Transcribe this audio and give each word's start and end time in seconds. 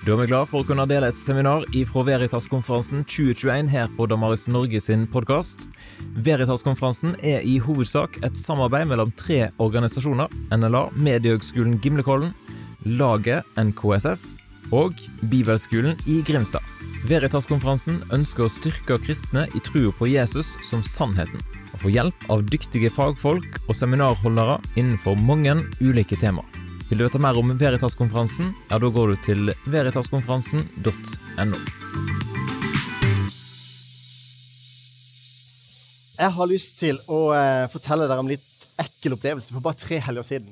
Da 0.00 0.14
er 0.14 0.16
vi 0.22 0.30
glad 0.30 0.48
for 0.48 0.62
å 0.62 0.64
kunne 0.64 0.86
dele 0.88 1.10
et 1.12 1.18
seminar 1.20 1.66
ifra 1.76 2.00
Veritas-konferansen 2.08 3.02
2021 3.04 3.66
her 3.68 3.88
på 3.98 4.06
Damaris 4.08 4.46
Norge 4.48 4.80
sin 4.80 5.02
podkast. 5.12 5.66
Veritas-konferansen 6.24 7.18
er 7.20 7.44
i 7.44 7.58
hovedsak 7.60 8.16
et 8.24 8.38
samarbeid 8.40 8.88
mellom 8.88 9.12
tre 9.12 9.50
organisasjoner. 9.60 10.32
NLA, 10.56 10.86
Mediehøgskolen 10.96 11.76
Gimlekollen, 11.84 12.32
Laget 12.88 13.44
NKSS 13.60 14.38
og 14.72 14.96
Bibelskolen 15.28 16.00
i 16.08 16.22
Grimstad. 16.24 16.64
Veritas-konferansen 17.10 18.00
ønsker 18.16 18.46
å 18.46 18.54
styrke 18.54 18.96
kristne 19.04 19.50
i 19.52 19.60
trua 19.68 19.92
på 20.00 20.08
Jesus 20.08 20.54
som 20.64 20.80
sannheten, 20.80 21.44
og 21.74 21.84
få 21.84 21.92
hjelp 21.92 22.24
av 22.32 22.48
dyktige 22.48 22.88
fagfolk 22.96 23.60
og 23.66 23.76
seminarholdere 23.76 24.62
innenfor 24.80 25.20
mange 25.28 25.58
ulike 25.84 26.16
temaer. 26.24 26.59
Vil 26.90 26.98
du 26.98 27.04
vite 27.04 27.20
mer 27.22 27.36
om 27.38 27.52
Veritas-konferansen, 27.54 28.48
ja, 28.66 28.78
da 28.82 28.88
går 28.90 29.12
du 29.12 29.18
til 29.22 29.52
veritaskonferansen.no. 29.70 31.60
Jeg 36.18 36.34
har 36.34 36.50
lyst 36.50 36.80
til 36.82 36.98
å 37.06 37.20
eh, 37.38 37.70
fortelle 37.70 38.10
dere 38.10 38.24
om 38.24 38.32
litt 38.32 38.66
ekkel 38.82 39.14
opplevelse 39.14 39.54
for 39.54 39.62
bare 39.62 39.78
tre 39.78 40.00
helger 40.02 40.26
siden. 40.32 40.50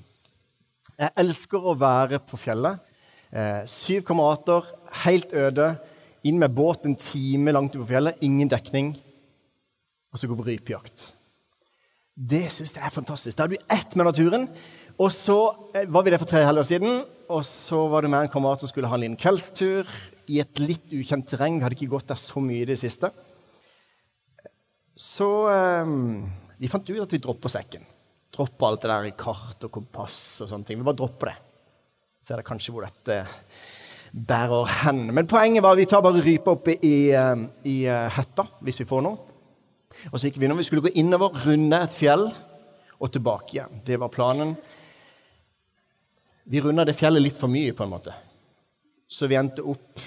Jeg 0.95 1.11
elsker 1.25 1.59
å 1.59 1.75
være 1.83 2.23
på 2.23 2.39
fjellet. 2.39 2.87
Eh, 3.35 3.67
syv 3.67 4.07
kamerater, 4.07 4.63
helt 5.03 5.35
øde. 5.35 5.75
Inn 6.23 6.39
med 6.39 6.55
båt 6.55 6.87
en 6.87 6.95
time 7.03 7.51
langt 7.51 7.75
ute 7.75 7.83
på 7.83 7.91
fjellet, 7.97 8.23
ingen 8.23 8.47
dekning. 8.55 8.95
Og 10.15 10.23
så 10.23 10.31
gå 10.31 10.39
på 10.39 10.47
rypejakt. 10.53 11.11
Det 12.15 12.47
syns 12.55 12.79
jeg 12.79 12.87
er 12.87 12.95
fantastisk. 12.95 13.35
Da 13.35 13.51
er 13.51 13.59
du 13.59 13.73
ett 13.75 13.99
med 13.99 14.07
naturen. 14.07 14.47
Og 14.99 15.13
så 15.15 15.37
eh, 15.79 15.87
var 15.87 16.03
vi 16.03 16.11
der 16.11 16.19
for 16.19 16.27
tre 16.27 16.43
helger 16.43 16.67
siden, 16.67 17.03
og 17.31 17.45
så 17.47 17.85
var 17.91 18.03
det 18.03 18.11
med 18.11 18.27
en 18.27 18.33
kamerat 18.33 18.65
som 18.65 18.71
skulle 18.71 18.89
ha 18.91 18.97
en 18.97 19.05
liten 19.05 19.21
kveldstur 19.21 19.87
i 20.29 20.41
et 20.43 20.59
litt 20.59 20.91
ukjent 20.91 21.29
terreng. 21.31 21.59
Vi 21.59 21.65
hadde 21.65 21.77
ikke 21.79 21.93
gått 21.93 22.09
der 22.11 22.19
så 22.19 22.43
mye 22.43 22.65
i 22.65 22.69
det 22.69 22.79
siste. 22.81 23.13
Så 24.99 25.29
eh, 25.53 25.93
vi 26.59 26.71
fant 26.71 26.91
ut 26.91 27.05
at 27.05 27.15
vi 27.15 27.21
dropper 27.23 27.53
sekken. 27.53 27.85
Dropper 28.35 28.67
alt 28.67 28.83
det 28.83 28.91
der 28.91 29.07
i 29.07 29.15
kart 29.19 29.69
og 29.69 29.73
kompass 29.77 30.17
og 30.43 30.51
sånne 30.51 30.67
ting. 30.67 30.81
Vi 30.81 30.87
bare 30.89 30.99
dropper 30.99 31.31
det. 31.31 31.37
Så 32.19 32.35
er 32.35 32.43
det 32.43 32.49
kanskje 32.49 32.75
hvor 32.75 32.87
dette 32.89 33.21
bærer 34.11 34.73
hen. 34.81 35.05
Men 35.15 35.31
poenget 35.31 35.63
var 35.63 35.77
at 35.77 35.83
vi 35.83 35.87
tar 35.87 36.03
bare 36.03 36.25
rypa 36.25 36.57
opp 36.57 36.67
i, 36.75 36.97
i 37.71 37.77
hetta 37.87 38.45
hvis 38.67 38.83
vi 38.83 38.89
får 38.89 39.05
noe. 39.07 39.37
Og 40.11 40.19
så 40.19 40.27
gikk 40.27 40.41
vi 40.43 40.51
når 40.51 40.59
vi 40.59 40.67
skulle 40.67 40.85
gå 40.89 40.93
innover, 40.99 41.39
runde 41.47 41.79
et 41.87 41.95
fjell 41.95 42.27
og 42.99 43.13
tilbake 43.15 43.55
igjen. 43.55 43.81
Det 43.87 44.01
var 44.03 44.11
planen 44.13 44.57
vi 46.49 46.63
runda 46.65 46.87
det 46.89 46.97
fjellet 46.97 47.23
litt 47.25 47.37
for 47.37 47.53
mye, 47.53 47.75
på 47.77 47.85
en 47.85 47.93
måte. 47.93 48.15
Så 49.09 49.29
vi 49.29 49.37
endte 49.37 49.65
opp 49.65 50.05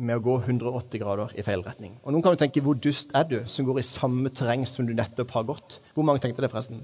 med 0.00 0.16
å 0.16 0.24
gå 0.24 0.36
180 0.40 1.00
grader 1.02 1.32
i 1.36 1.44
feil 1.44 1.62
retning. 1.64 1.94
Og 2.04 2.12
Noen 2.12 2.24
kan 2.24 2.34
jo 2.34 2.40
tenke 2.40 2.62
hvor 2.64 2.76
dust 2.76 3.12
er 3.16 3.26
du 3.28 3.38
som 3.48 3.66
går 3.68 3.82
i 3.82 3.86
samme 3.86 4.32
terreng 4.32 4.64
som 4.68 4.88
du 4.88 4.94
nettopp 4.96 5.34
har 5.36 5.46
gått? 5.48 5.78
Hvor 5.96 6.06
mange 6.08 6.22
tenkte 6.24 6.44
det, 6.44 6.50
forresten? 6.52 6.80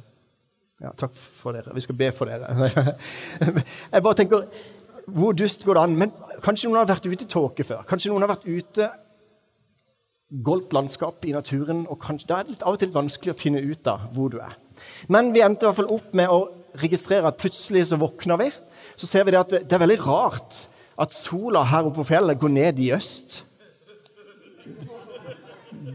Ja, 0.83 0.93
takk 0.93 1.15
for 1.17 1.57
dere. 1.57 1.73
Vi 1.73 1.85
skal 1.85 1.97
be 1.97 2.11
for 2.13 2.29
dere. 2.29 2.93
Jeg 3.95 4.05
bare 4.05 4.19
tenker 4.19 4.45
Hvor 5.07 5.33
dust 5.39 5.65
går 5.65 5.79
det 5.79 5.83
an? 5.87 5.97
Men 5.97 6.13
kanskje 6.45 6.69
noen 6.69 6.83
har 6.83 6.91
vært 6.91 7.09
ute 7.09 7.25
i 7.25 7.31
tåke 7.31 7.65
før? 7.65 7.85
Kanskje 7.89 8.13
noen 8.13 8.27
har 8.27 8.35
vært 8.35 8.49
ute 8.49 8.91
goldt 10.45 10.73
landskap 10.75 11.25
i 11.25 11.33
naturen, 11.33 11.85
og 11.87 12.01
kanskje, 12.03 12.27
da 12.29 12.41
er 12.41 12.47
det 12.49 12.57
litt, 12.57 12.65
av 12.67 12.75
og 12.75 12.81
til 12.83 12.91
vanskelig 12.91 13.33
å 13.33 13.39
finne 13.39 13.63
ut 13.63 13.89
av 13.89 14.09
hvor 14.13 14.33
du 14.33 14.41
er. 14.43 14.57
Men 15.13 15.31
vi 15.33 15.45
endte 15.45 15.63
i 15.65 15.69
hvert 15.69 15.79
fall 15.79 15.93
opp 15.95 16.17
med 16.19 16.33
å 16.33 16.41
registrere 16.83 17.31
at 17.31 17.39
plutselig 17.41 17.87
så 17.89 17.99
våkna 18.01 18.37
vi 18.41 18.51
så 18.97 19.09
ser 19.09 19.27
vi 19.27 19.35
det 19.35 19.43
at 19.43 19.53
det 19.69 19.77
er 19.77 19.83
veldig 19.83 20.01
rart 20.05 20.63
at 20.97 21.13
sola 21.13 21.65
her 21.69 21.89
oppe 21.89 22.01
på 22.01 22.09
fjellet 22.09 22.41
går 22.41 22.53
ned 22.53 22.81
i 22.81 22.93
øst. 22.97 23.43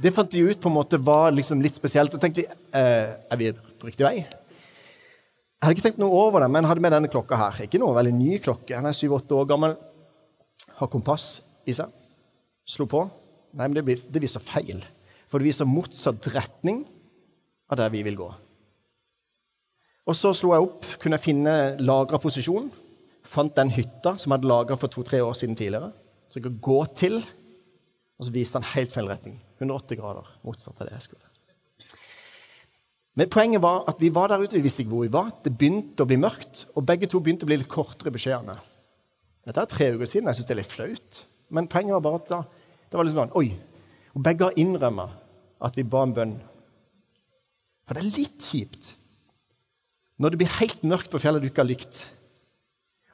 Det 0.01 0.13
fant 0.13 0.29
de 0.33 0.43
ut 0.45 0.61
på 0.61 0.69
en 0.69 0.77
måte 0.77 0.99
var 1.01 1.33
liksom 1.33 1.61
litt 1.61 1.77
spesielt. 1.77 2.13
Og 2.13 2.21
tenkte 2.21 2.45
eh, 2.45 3.09
er 3.13 3.39
vi 3.39 3.51
på 3.53 3.89
riktig 3.89 4.05
vei. 4.05 4.21
Jeg 4.21 5.65
hadde 5.65 5.75
ikke 5.77 5.87
tenkt 5.89 6.01
noe 6.01 6.17
over 6.17 6.41
det, 6.41 6.49
men 6.53 6.65
hadde 6.65 6.81
med 6.81 6.93
denne 6.93 7.09
klokka 7.11 7.37
her. 7.37 7.63
Ikke 7.65 7.81
noe 7.81 7.93
veldig 7.97 8.13
ny 8.17 8.37
klokke. 8.41 8.73
Den 8.73 8.89
er 8.89 8.97
syv-åtte 8.97 9.37
år 9.37 9.49
gammel. 9.49 9.75
Har 10.79 10.89
kompass 10.89 11.27
i 11.69 11.75
seg. 11.77 11.89
Slo 12.65 12.87
på. 12.89 13.03
Nei, 13.53 13.67
men 13.67 13.77
det, 13.77 13.85
blir, 13.85 14.05
det 14.09 14.23
viser 14.23 14.41
feil. 14.41 14.81
For 15.29 15.41
det 15.41 15.51
viser 15.51 15.69
motsatt 15.69 16.29
retning 16.33 16.81
av 17.69 17.77
der 17.81 17.93
vi 17.93 18.01
vil 18.05 18.17
gå. 18.17 18.29
Og 20.09 20.17
så 20.17 20.33
slo 20.37 20.55
jeg 20.55 20.65
opp, 20.65 20.87
kunne 21.01 21.17
jeg 21.19 21.27
finne 21.29 21.53
lagra 21.81 22.17
posisjon 22.21 22.71
fant 23.27 23.55
den 23.55 23.71
hytta 23.73 24.15
som 24.19 24.33
hadde 24.33 24.49
laga 24.49 24.77
for 24.79 24.91
to-tre 24.91 25.21
år 25.23 25.35
siden 25.37 25.57
tidligere. 25.57 25.91
Så 26.29 26.39
jeg 26.39 26.45
kunne 26.47 26.63
gå 26.63 26.79
til, 26.95 27.19
og 28.17 28.27
så 28.27 28.33
viste 28.33 28.59
han 28.59 28.71
helt 28.73 28.93
feil 28.93 29.09
retning. 29.09 29.37
180 29.59 29.99
grader 29.99 30.31
motsatt 30.47 30.79
av 30.81 30.89
det 30.89 30.95
jeg 30.95 31.09
skulle. 31.09 31.27
Men 33.19 33.29
poenget 33.29 33.61
var 33.61 33.83
at 33.91 33.99
vi 33.99 34.09
var 34.13 34.31
der 34.31 34.41
ute, 34.41 34.55
vi 34.55 34.63
visste 34.63 34.85
ikke 34.85 34.93
hvor 34.93 35.03
vi 35.03 35.13
var. 35.13 35.33
Det 35.43 35.51
begynte 35.57 36.05
å 36.05 36.09
bli 36.09 36.17
mørkt, 36.21 36.65
og 36.75 36.85
begge 36.87 37.09
to 37.11 37.19
begynte 37.19 37.43
å 37.45 37.49
bli 37.49 37.59
litt 37.59 37.71
kortere 37.71 38.13
beskjedene. 38.13 38.55
Dette 39.45 39.65
er 39.65 39.73
tre 39.73 39.89
uker 39.95 40.07
siden. 40.07 40.29
Jeg 40.29 40.39
syns 40.39 40.47
det 40.47 40.55
er 40.55 40.61
litt 40.61 40.71
flaut. 40.71 41.19
Men 41.51 41.67
poenget 41.67 41.97
var 41.97 42.05
bare 42.05 42.21
at 42.21 42.31
da, 42.31 42.39
det 42.87 42.97
var 42.97 43.07
liksom 43.07 43.25
sånn 43.25 43.37
Oi! 43.41 43.51
Og 44.15 44.23
begge 44.23 44.47
har 44.47 44.57
innrømma 44.59 45.09
at 45.67 45.77
vi 45.77 45.85
ba 45.87 46.05
en 46.05 46.15
bønn. 46.15 46.33
For 47.87 47.97
det 47.97 48.03
er 48.03 48.17
litt 48.21 48.47
kjipt 48.47 48.95
når 50.21 50.33
det 50.33 50.39
blir 50.43 50.57
helt 50.59 50.83
mørkt 50.85 51.09
på 51.09 51.19
fjellet 51.21 51.41
du 51.41 51.47
ikke 51.49 51.63
har 51.63 51.69
lykt 51.71 52.03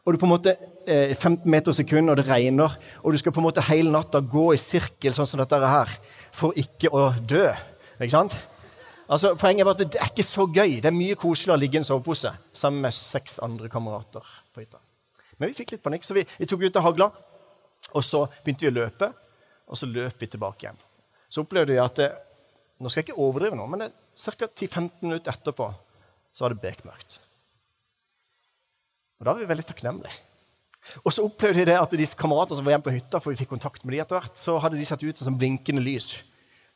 og 0.08 0.16
du 0.16 0.20
på 0.22 0.24
en 0.24 0.32
måte 0.32 0.54
eh, 0.88 1.12
15 1.12 1.44
meter 1.52 1.76
sekund, 1.76 2.08
og 2.08 2.16
det 2.16 2.30
regner, 2.30 2.78
og 3.04 3.12
du 3.12 3.20
skal 3.20 3.34
på 3.36 3.42
en 3.42 3.48
måte 3.50 3.66
hele 3.68 3.92
natta 3.92 4.22
gå 4.24 4.54
i 4.56 4.62
sirkel 4.62 5.12
sånn 5.12 5.28
som 5.28 5.42
dette 5.42 5.60
her, 5.60 5.92
for 6.32 6.56
ikke 6.56 6.94
å 6.96 7.10
dø. 7.28 7.44
Ikke 7.98 8.14
sant? 8.14 8.38
Altså, 9.12 9.34
Poenget 9.36 9.66
er 9.66 9.68
bare 9.68 9.84
at 9.84 9.92
det 9.98 10.00
er 10.00 10.14
ikke 10.14 10.24
så 10.24 10.46
gøy. 10.48 10.78
Det 10.80 10.88
er 10.88 10.96
mye 10.96 11.20
koseligere 11.20 11.60
å 11.60 11.62
ligge 11.66 11.76
i 11.76 11.82
en 11.82 11.90
sovepose 11.90 12.32
sammen 12.56 12.88
med 12.88 12.96
seks 12.96 13.42
andre 13.44 13.68
kamerater 13.72 14.32
på 14.56 14.64
hytta. 14.64 14.80
Men 15.42 15.52
vi 15.52 15.60
fikk 15.60 15.76
litt 15.76 15.84
panikk, 15.84 16.08
så 16.08 16.16
vi, 16.16 16.24
vi 16.40 16.48
tok 16.48 16.64
ut 16.64 16.80
av 16.80 16.88
hagla, 16.88 17.12
og 17.92 18.08
så 18.08 18.24
begynte 18.46 18.64
vi 18.64 18.72
å 18.72 18.78
løpe. 18.80 19.12
Og 19.68 19.76
så 19.76 19.92
løp 19.92 20.24
vi 20.24 20.32
tilbake 20.32 20.64
igjen. 20.64 20.80
Så 21.28 21.44
opplevde 21.44 21.76
vi 21.76 21.84
at 21.84 22.00
det, 22.00 22.12
Nå 22.78 22.92
skal 22.94 23.02
jeg 23.02 23.08
ikke 23.10 23.24
overdrive 23.26 23.58
nå, 23.58 23.64
men 23.74 23.88
ca. 23.90 24.46
10-15 24.46 25.02
minutter 25.02 25.34
etterpå 25.34 25.72
så 26.30 26.44
var 26.46 26.54
det 26.54 26.62
bekmørkt. 26.62 27.16
Og 29.18 29.26
Da 29.26 29.34
var 29.34 29.42
vi 29.42 29.50
veldig 29.50 29.66
takknemlige. 29.66 30.14
Og 31.04 31.12
så 31.12 31.26
opplevde 31.26 31.60
jeg 31.60 31.68
det 31.68 31.76
at 31.80 31.94
disse 32.00 32.16
kameratene 32.18 32.58
som 32.58 32.66
var 32.66 32.76
hjemme 32.76 32.86
på 32.86 32.96
hytta, 32.96 33.20
for 33.20 33.34
vi 33.34 33.40
fikk 33.42 33.52
kontakt 33.52 33.84
med 33.84 33.96
de 33.96 34.02
etter 34.04 34.16
hvert, 34.16 34.38
så 34.40 34.56
hadde 34.64 34.78
de 34.80 34.86
satt 34.88 35.04
ut 35.04 35.20
som 35.20 35.36
blinkende 35.38 35.84
lys. 35.84 36.14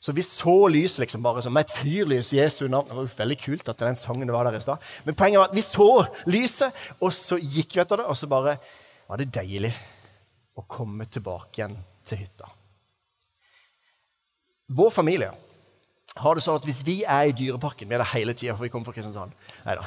Så 0.02 0.16
vi 0.18 0.24
så 0.26 0.56
lyset 0.74 1.04
liksom 1.04 1.22
bare 1.22 1.44
som 1.46 1.58
et 1.62 1.72
fyrlys 1.78 2.32
i 2.34 2.40
Jesu 2.40 2.66
navn. 2.66 2.88
Det 2.90 2.98
var 2.98 3.06
jo 3.06 3.20
veldig 3.20 3.38
kult 3.38 3.70
at 3.70 3.84
den 3.86 4.00
sangen 4.00 4.32
var 4.34 4.50
der 4.50 4.58
i 4.58 4.64
stad. 4.64 4.82
Men 5.06 5.16
poenget 5.16 5.40
var 5.40 5.52
at 5.52 5.56
vi 5.56 5.64
så 5.64 5.90
lyset, 6.26 6.80
og 7.00 7.14
så 7.14 7.38
gikk 7.38 7.76
vi 7.78 7.84
etter 7.84 8.02
det, 8.02 8.08
og 8.10 8.18
så 8.18 8.30
bare 8.32 8.58
var 9.06 9.22
det 9.22 9.30
deilig 9.36 9.72
å 10.58 10.66
komme 10.66 11.06
tilbake 11.06 11.62
igjen 11.62 11.78
til 12.08 12.24
hytta. 12.24 12.50
Vår 14.74 14.92
familie 14.96 15.30
har 16.20 16.36
det 16.36 16.44
sånn 16.44 16.58
at 16.60 16.66
hvis 16.68 16.82
vi 16.84 16.98
er 17.08 17.30
i 17.30 17.36
Dyreparken 17.36 17.88
Vi 17.88 17.96
er 17.96 18.02
der 18.04 18.12
hele 18.12 18.34
tida, 18.36 18.56
for 18.58 18.66
vi 18.66 18.70
kommer 18.74 18.90
fra 18.90 18.96
Kristiansand. 18.98 19.32
Neida. 19.64 19.86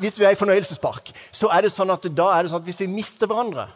Hvis 0.00 0.18
vi 0.20 0.26
er 0.28 0.34
i 0.34 0.38
fornøyelsespark, 0.38 1.12
så 1.32 1.48
er 1.54 1.64
det 1.64 1.72
sånn 1.72 1.92
at 1.94 2.04
da 2.12 2.26
er 2.34 2.44
det 2.44 2.52
sånn 2.52 2.60
at 2.60 2.68
hvis 2.68 2.82
vi 2.84 2.90
mister 2.92 3.30
hverandre, 3.30 3.68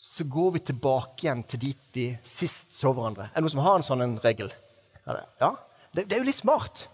så 0.00 0.24
går 0.24 0.54
vi 0.54 0.62
tilbake 0.70 1.26
igjen 1.26 1.42
til 1.44 1.60
dit 1.66 1.82
vi 1.92 2.06
sist 2.24 2.72
så 2.72 2.94
hverandre. 2.96 3.28
Er 3.28 3.36
det 3.36 3.44
noen 3.44 3.52
som 3.52 3.64
har 3.66 3.76
en 3.76 3.84
sånn 3.84 4.04
en 4.06 4.16
regel? 4.24 4.48
Ja, 5.04 5.52
det, 5.92 6.06
det 6.06 6.16
er 6.16 6.22
jo 6.22 6.30
litt 6.30 6.40
smart. 6.40 6.86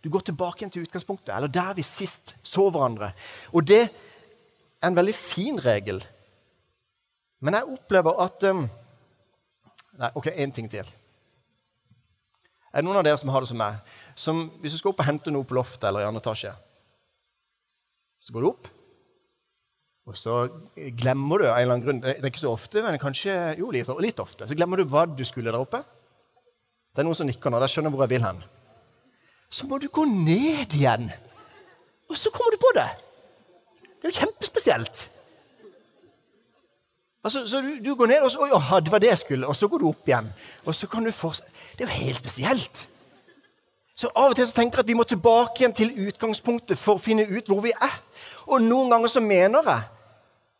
Du 0.00 0.08
går 0.12 0.24
tilbake 0.24 0.62
igjen 0.62 0.72
til 0.72 0.86
utgangspunktet, 0.86 1.34
eller 1.36 1.52
der 1.52 1.76
vi 1.76 1.84
sist 1.84 2.36
så 2.46 2.70
hverandre. 2.70 3.10
Og 3.52 3.66
det 3.66 3.82
er 3.84 4.88
en 4.88 4.96
veldig 4.96 5.14
fin 5.18 5.60
regel. 5.60 6.00
Men 7.44 7.58
jeg 7.58 7.76
opplever 7.76 8.24
at 8.24 8.48
um, 8.48 8.66
Nei, 9.96 10.10
OK, 10.12 10.26
én 10.28 10.52
ting 10.52 10.66
til. 10.68 10.88
Er 12.76 12.82
det 12.84 12.90
noen 12.90 12.98
av 13.00 13.06
dere 13.06 13.16
som 13.16 13.30
har 13.32 13.40
det 13.40 13.48
som 13.48 13.56
meg? 13.56 13.76
Som, 14.12 14.40
hvis 14.60 14.74
du 14.74 14.80
skal 14.82 14.92
opp 14.92 14.98
og 15.00 15.08
hente 15.08 15.32
noe 15.32 15.48
på 15.48 15.56
loftet 15.56 15.86
eller 15.88 16.04
i 16.04 16.08
andre 16.08 16.20
etasje, 16.20 16.50
så 18.20 18.34
går 18.34 18.44
du 18.44 18.48
opp, 18.50 18.68
og 20.06 20.18
så 20.18 20.34
glemmer 20.98 21.40
du 21.40 21.46
av 21.48 21.56
en 21.56 21.62
eller 21.62 21.74
annen 21.74 21.84
grunn 21.86 22.02
Det 22.04 22.20
er 22.20 22.28
ikke 22.28 22.44
så 22.44 22.52
ofte, 22.52 22.82
men 22.84 22.98
kanskje 23.00 23.32
jo, 23.58 23.72
litt, 23.72 24.20
ofte. 24.22 24.46
Så 24.46 24.54
glemmer 24.58 24.78
du 24.78 24.84
hva 24.92 25.06
du 25.08 25.24
skulle 25.26 25.48
der 25.48 25.58
oppe. 25.58 25.80
Det 26.92 27.00
er 27.00 27.08
noen 27.08 27.18
som 27.18 27.26
nikker 27.26 27.50
nå. 27.50 27.62
Jeg 27.64 27.72
skjønner 27.72 27.94
hvor 27.94 28.04
jeg 28.04 28.12
vil 28.12 28.26
hen. 28.28 28.44
Så 29.48 29.66
må 29.70 29.80
du 29.80 29.88
gå 29.90 30.04
ned 30.10 30.76
igjen. 30.76 31.08
Og 32.12 32.20
så 32.20 32.30
kommer 32.34 32.54
du 32.54 32.60
på 32.60 32.70
det. 32.76 32.86
Det 33.96 34.04
er 34.04 34.12
jo 34.12 34.18
kjempespesielt. 34.20 35.02
Altså, 37.26 37.42
så 37.50 37.64
du, 37.64 37.72
du, 37.82 37.94
går 37.98 38.12
ned, 38.12 38.22
og 38.22 38.30
så 38.30 38.46
Oi, 38.46 38.80
det 38.84 38.92
var 38.92 39.02
det 39.02 39.10
jeg 39.10 39.24
skulle. 39.24 39.50
Og 39.50 39.58
så 39.58 39.66
går 39.72 39.82
du 39.82 39.88
opp 39.90 40.06
igjen. 40.06 40.30
Og 40.68 40.76
så 40.76 40.86
kan 40.92 41.02
du 41.02 41.10
fortsette. 41.10 41.55
Det 41.76 41.84
er 41.84 41.90
jo 41.90 42.06
helt 42.06 42.18
spesielt. 42.18 42.86
Så 43.96 44.08
av 44.12 44.32
og 44.32 44.36
til 44.36 44.46
så 44.48 44.58
tenker 44.58 44.80
jeg 44.80 44.84
at 44.84 44.90
vi 44.90 44.96
må 44.96 45.04
tilbake 45.08 45.60
igjen 45.60 45.74
til 45.76 45.92
utgangspunktet 46.08 46.80
for 46.80 46.96
å 46.96 47.02
finne 47.02 47.24
ut 47.28 47.48
hvor 47.48 47.62
vi 47.64 47.72
er. 47.72 47.94
Og 48.48 48.64
noen 48.64 48.92
ganger 48.92 49.12
så 49.12 49.22
mener 49.24 49.64
jeg 49.64 49.92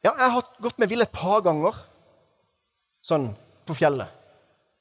Ja, 0.05 0.13
jeg 0.13 0.31
har 0.37 0.49
gått 0.63 0.79
meg 0.79 0.91
vill 0.93 1.03
et 1.03 1.13
par 1.13 1.41
ganger. 1.43 1.75
sånn 3.03 3.35
på 3.67 3.75
fjellet. 3.75 4.09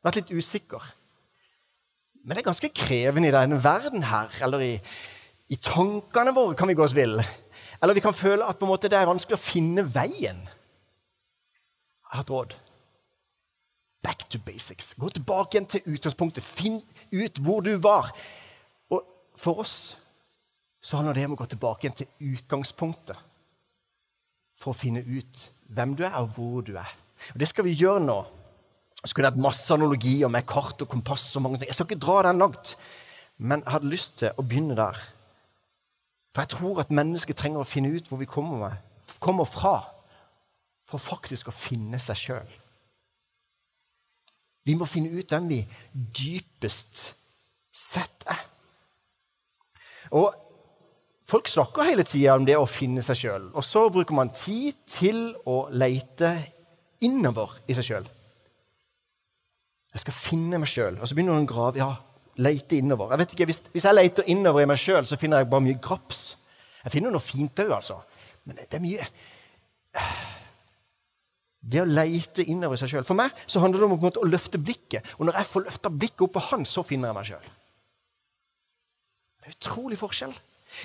Vært 0.05 0.19
litt 0.19 0.31
usikker. 0.33 0.81
Men 2.25 2.35
det 2.35 2.41
er 2.41 2.49
ganske 2.49 2.69
krevende 2.73 3.29
i 3.29 3.33
denne 3.33 3.59
verden 3.61 4.05
her, 4.09 4.29
eller 4.41 4.61
i, 4.65 4.73
i 5.49 5.57
tankene 5.61 6.33
våre, 6.33 6.55
kan 6.57 6.69
vi 6.69 6.73
gå 6.77 6.83
oss 6.85 6.95
vill. 6.97 7.19
Eller 7.81 7.93
vi 7.93 8.01
kan 8.01 8.17
føle 8.17 8.45
at 8.45 8.61
det 8.81 8.93
er 8.93 9.09
vanskelig 9.09 9.37
å 9.37 9.41
finne 9.41 9.85
veien. 9.85 10.41
Jeg 10.45 12.09
har 12.09 12.21
hatt 12.23 12.33
råd. 12.33 12.55
Back 14.05 14.27
to 14.29 14.39
basics. 14.45 14.93
Gå 15.01 15.09
tilbake 15.09 15.57
igjen 15.57 15.69
til 15.69 15.95
utgangspunktet. 15.95 16.45
Finn 16.45 16.77
ut 17.15 17.41
hvor 17.41 17.65
du 17.65 17.73
var. 17.81 18.11
Og 18.93 19.01
for 19.39 19.63
oss 19.65 19.77
så 20.85 20.99
handler 20.99 21.17
det 21.17 21.25
om 21.25 21.33
å 21.33 21.39
gå 21.39 21.47
tilbake 21.49 21.87
igjen 21.87 21.97
til 22.03 22.35
utgangspunktet 22.35 23.17
for 24.61 24.71
å 24.71 24.77
finne 24.77 25.01
ut 25.01 25.41
hvem 25.73 25.95
du 25.97 26.03
er, 26.05 26.13
og 26.21 26.35
hvor 26.35 26.61
du 26.65 26.75
er. 26.77 26.91
Og 27.33 27.39
Det 27.41 27.49
skal 27.49 27.65
vi 27.65 27.73
gjøre 27.73 28.03
nå. 28.05 28.19
Så 29.01 29.13
kunne 29.13 29.29
jeg 29.29 29.35
hatt 29.35 29.45
masse 29.45 29.73
analogier 29.73 30.29
med 30.31 30.45
kart 30.49 30.81
og 30.81 30.89
kompass. 30.89 31.35
og 31.35 31.41
mange 31.41 31.59
ting. 31.59 31.69
Jeg 31.69 31.75
skal 31.75 31.89
ikke 31.89 32.05
dra 32.05 32.21
den 32.25 32.41
langt, 32.41 32.77
men 33.37 33.61
jeg 33.61 33.73
hadde 33.73 33.91
lyst 33.91 34.19
til 34.21 34.37
å 34.37 34.45
begynne 34.45 34.77
der. 34.77 35.01
For 36.33 36.43
jeg 36.43 36.53
tror 36.55 36.81
at 36.81 36.93
mennesket 36.93 37.37
trenger 37.37 37.61
å 37.63 37.69
finne 37.69 37.93
ut 37.95 38.07
hvor 38.09 38.21
vi 38.21 38.29
kommer, 38.29 38.57
med, 38.57 38.77
kommer 39.19 39.45
fra, 39.45 39.75
for 40.85 41.01
faktisk 41.01 41.49
å 41.49 41.55
finne 41.55 41.99
seg 42.01 42.21
sjøl. 42.21 42.55
Vi 44.65 44.75
må 44.77 44.87
finne 44.89 45.13
ut 45.13 45.29
hvem 45.29 45.51
vi 45.51 45.59
dypest 45.93 47.03
sett 47.75 48.25
er. 48.31 48.41
Og 50.15 50.33
Folk 51.25 51.47
snakker 51.49 51.87
hele 51.87 52.03
tida 52.05 52.35
om 52.37 52.43
det 52.45 52.53
å 52.53 52.67
finne 52.69 53.01
seg 53.01 53.17
sjøl, 53.17 53.47
og 53.57 53.63
så 53.65 53.87
bruker 53.89 54.13
man 54.13 54.29
tid 54.29 54.77
til 54.85 55.31
å 55.49 55.63
leite 55.73 56.29
innover 57.01 57.55
i 57.65 57.73
seg 57.73 57.87
sjøl. 57.87 58.05
Jeg 59.95 60.03
skal 60.03 60.17
finne 60.17 60.59
meg 60.61 60.69
sjøl. 60.69 60.99
Og 60.99 61.07
så 61.07 61.15
begynner 61.15 61.37
man 61.37 61.47
å 61.47 61.49
grave. 61.49 61.79
Ja, 61.79 61.89
leite 62.43 62.77
innover. 62.77 63.13
Jeg 63.13 63.21
vet 63.23 63.33
ikke, 63.33 63.47
hvis, 63.49 63.61
hvis 63.71 63.87
jeg 63.87 63.95
leter 63.95 64.27
innover 64.29 64.61
i 64.61 64.67
meg 64.69 64.79
sjøl, 64.81 65.07
så 65.07 65.17
finner 65.17 65.41
jeg 65.41 65.49
bare 65.49 65.65
mye 65.65 65.79
graps. 65.81 66.21
Jeg 66.83 66.97
finner 66.97 67.15
noe 67.15 67.23
fint 67.23 67.63
òg, 67.63 67.71
altså. 67.77 68.01
Men 68.45 68.59
det 68.59 68.75
er 68.75 68.83
mye 68.83 69.07
Det 71.65 71.81
å 71.81 71.87
leite 71.89 72.45
innover 72.45 72.77
seg 72.77 72.91
sjøl 72.91 73.05
For 73.07 73.17
meg 73.17 73.33
så 73.49 73.61
handler 73.63 73.81
det 73.81 73.87
om 73.87 73.95
måte, 73.97 74.21
å 74.21 74.29
løfte 74.29 74.61
blikket. 74.61 75.05
Og 75.17 75.25
når 75.25 75.39
jeg 75.39 75.49
får 75.49 75.65
løfta 75.65 75.91
blikket 75.93 76.27
opp 76.27 76.35
på 76.35 76.43
Han, 76.51 76.65
så 76.69 76.83
finner 76.85 77.09
jeg 77.09 77.17
meg 77.17 77.29
sjøl. 77.31 77.47
Det 79.39 79.49
er 79.49 79.57
utrolig 79.57 79.97
forskjell. 79.97 80.35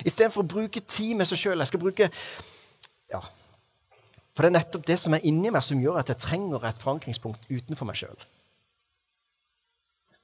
Istedenfor 0.07 0.43
å 0.43 0.51
bruke 0.55 0.81
tid 0.81 1.19
med 1.19 1.29
seg 1.29 1.43
sjøl. 1.43 1.61
Jeg 1.61 1.71
skal 1.71 1.83
bruke 1.83 2.09
Ja. 3.11 3.21
For 4.31 4.45
det 4.45 4.49
er 4.49 4.57
nettopp 4.61 4.85
det 4.87 4.95
som 4.97 5.13
er 5.13 5.25
inni 5.27 5.51
meg, 5.51 5.63
som 5.65 5.79
gjør 5.81 5.99
at 5.99 6.07
jeg 6.07 6.23
trenger 6.23 6.63
et 6.65 6.79
forankringspunkt 6.79 7.49
utenfor 7.51 7.89
meg 7.89 7.99
sjøl. 7.99 8.21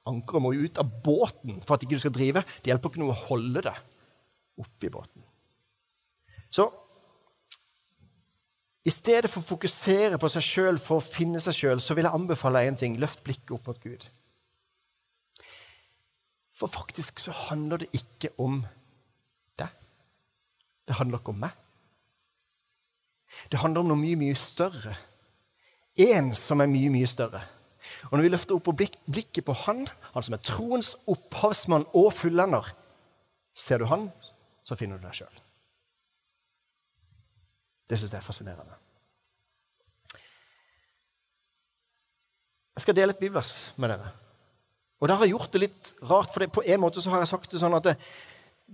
Ankeret 0.08 0.42
må 0.42 0.54
jo 0.56 0.64
ut 0.64 0.80
av 0.80 0.90
båten 1.04 1.58
for 1.66 1.76
at 1.76 1.84
ikke 1.84 1.98
du 1.98 2.02
skal 2.02 2.14
drive. 2.16 2.42
Det 2.64 2.72
hjelper 2.72 2.90
ikke 2.90 3.02
noe 3.02 3.12
å 3.12 3.26
holde 3.28 3.62
det 3.68 3.74
oppi 4.58 4.88
båten. 4.90 5.26
Så 6.48 6.64
i 8.88 8.92
stedet 8.92 9.28
for 9.28 9.42
å 9.42 9.50
fokusere 9.50 10.18
på 10.20 10.30
seg 10.32 10.44
sjøl 10.44 10.78
for 10.80 11.00
å 11.00 11.04
finne 11.04 11.40
seg 11.42 11.56
sjøl, 11.56 11.80
så 11.82 11.96
vil 11.96 12.06
jeg 12.08 12.16
anbefale 12.16 12.64
én 12.64 12.78
ting. 12.78 12.96
Løft 13.00 13.20
blikket 13.26 13.52
opp 13.58 13.68
mot 13.68 13.80
Gud. 13.82 14.06
For 16.58 16.72
faktisk 16.72 17.20
så 17.22 17.34
handler 17.46 17.84
det 17.84 17.90
ikke 17.94 18.32
om 18.40 18.62
deg. 19.60 19.74
Det 20.88 20.96
handler 20.98 21.20
ikke 21.20 21.34
om 21.34 21.42
meg. 21.44 21.52
Det 23.52 23.60
handler 23.62 23.84
om 23.84 23.92
noe 23.92 24.00
mye, 24.00 24.18
mye 24.18 24.38
større. 24.38 24.96
En 25.98 26.32
som 26.38 26.62
er 26.62 26.70
mye, 26.70 26.90
mye 26.94 27.10
større. 27.10 27.42
Og 28.08 28.16
når 28.16 28.24
vi 28.24 28.32
løfter 28.32 28.56
opp 28.56 28.70
blikket 28.78 29.44
på 29.46 29.56
Han, 29.66 29.84
han 30.14 30.24
som 30.24 30.36
er 30.36 30.44
troens 30.44 30.94
opphavsmann 31.10 31.86
og 31.98 32.12
fullender, 32.14 32.72
ser 33.54 33.82
du 33.82 33.88
Han, 33.90 34.08
så 34.62 34.78
finner 34.78 34.98
du 34.98 35.06
deg 35.06 35.20
sjøl. 35.20 35.44
Det 37.88 37.98
syns 37.98 38.12
jeg 38.12 38.20
er 38.20 38.26
fascinerende. 38.26 38.78
Jeg 42.76 42.84
skal 42.84 42.96
dele 42.96 43.14
et 43.14 43.20
bibelvers 43.20 43.52
med 43.76 43.90
dere. 43.94 44.10
Og 44.98 45.08
det 45.08 45.16
har 45.16 45.26
jeg 45.26 45.34
gjort 45.34 45.54
det 45.54 45.62
litt 45.62 45.92
rart, 46.10 46.32
for 46.34 46.54
på 46.58 46.64
en 46.66 46.82
måte 46.82 47.02
så 47.02 47.10
har 47.10 47.22
jeg 47.22 47.30
sagt 47.32 47.52
det 47.54 47.60
sånn 47.60 47.76
at 47.78 47.86
det, 47.86 47.94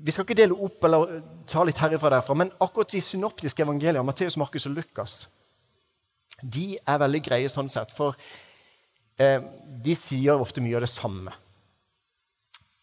vi 0.05 0.12
skal 0.12 0.26
ikke 0.26 0.40
dele 0.40 0.56
opp 0.66 0.84
eller 0.84 1.20
ta 1.49 1.62
litt 1.64 1.78
herifra 1.78 2.11
og 2.11 2.16
derfra, 2.16 2.37
men 2.37 2.52
akkurat 2.64 2.90
de 2.90 3.00
synoptiske 3.05 3.62
evangeliene, 3.62 4.05
Matteus, 4.05 4.37
Markus 4.40 4.66
og 4.69 4.75
Lukas, 4.76 5.19
de 6.43 6.75
er 6.81 7.00
veldig 7.00 7.20
greie 7.25 7.52
sånn 7.52 7.70
sett. 7.70 7.93
For 7.94 8.16
Eh, 9.16 9.43
de 9.84 9.94
sier 9.94 10.40
ofte 10.40 10.62
mye 10.62 10.78
av 10.78 10.84
det 10.84 10.90
samme. 10.90 11.32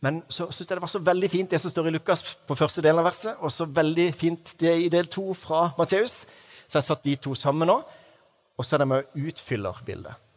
Men 0.01 0.24
så 0.30 0.48
syns 0.50 0.65
jeg 0.65 0.77
det 0.80 0.81
var 0.81 0.89
så 0.89 1.03
veldig 1.06 1.30
fint 1.30 1.51
det 1.51 1.59
som 1.62 1.71
står 1.71 1.92
i 1.92 1.94
Lukas 1.94 2.24
på 2.48 2.57
første 2.57 2.81
delen 2.81 3.03
av 3.03 3.06
verset, 3.06 3.38
og 3.38 3.53
så 3.53 3.68
veldig 3.69 4.07
fint 4.18 4.56
det 4.62 4.74
i 4.86 4.89
del 4.89 5.09
to 5.12 5.27
fra 5.38 5.68
Matteus. 5.77 6.24
Så 6.65 6.80
jeg 6.80 6.88
satt 6.88 7.03
de 7.06 7.15
to 7.21 7.36
sammen 7.38 7.69
nå, 7.69 7.77
og 8.57 8.65
så 8.65 8.75
er 8.75 8.81
det 8.81 8.88
med 8.89 9.03
å 9.03 9.27
utfylle 9.30 9.74
bildet. 9.86 10.27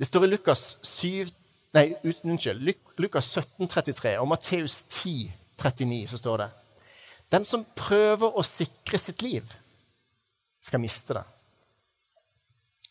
Det 0.00 0.08
står 0.08 0.24
i 0.24 0.30
Lukas 0.30 0.62
7, 0.88 1.28
nei, 1.76 1.90
unnskyld, 2.24 2.70
Lukas 2.96 3.28
17, 3.36 3.68
33 3.68 4.14
og 4.22 4.30
Matteus 4.30 4.78
10, 4.88 5.28
39, 5.60 5.98
så 6.14 6.20
står 6.22 6.40
det 6.40 6.48
Den 7.30 7.44
som 7.44 7.66
prøver 7.76 8.32
å 8.32 8.46
sikre 8.46 8.98
sitt 8.98 9.20
liv, 9.20 9.44
skal 10.64 10.80
miste 10.80 11.18
det. 11.18 11.26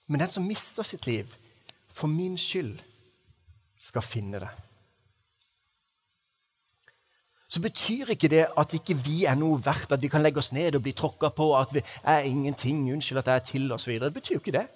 Men 0.10 0.21
den 0.21 0.31
som 0.33 0.45
mister 0.45 0.86
sitt 0.86 1.10
liv 1.10 1.33
for 1.89 2.10
min 2.10 2.38
skyld, 2.38 2.77
skal 3.79 4.03
finne 4.03 4.41
det. 4.43 4.49
Så 7.49 7.61
betyr 7.63 8.11
ikke 8.13 8.29
det 8.29 8.43
at 8.61 8.73
ikke 8.77 8.93
vi 8.93 9.23
er 9.25 9.37
noe 9.39 9.57
verdt, 9.65 9.95
at 9.95 10.01
vi 10.03 10.11
kan 10.11 10.21
legge 10.21 10.37
oss 10.37 10.51
ned 10.53 10.75
og 10.77 10.83
bli 10.85 10.93
tråkka 10.93 11.31
på, 11.33 11.47
at 11.57 11.73
vi 11.73 11.81
er 12.03 12.27
ingenting, 12.29 12.83
unnskyld 12.93 13.23
at 13.23 13.31
jeg 13.31 13.41
er 13.41 13.47
til, 13.47 13.71
osv. 13.73 13.95
Det 14.03 14.13
betyr 14.13 14.35
jo 14.35 14.41
ikke 14.43 14.53
det. 14.59 14.67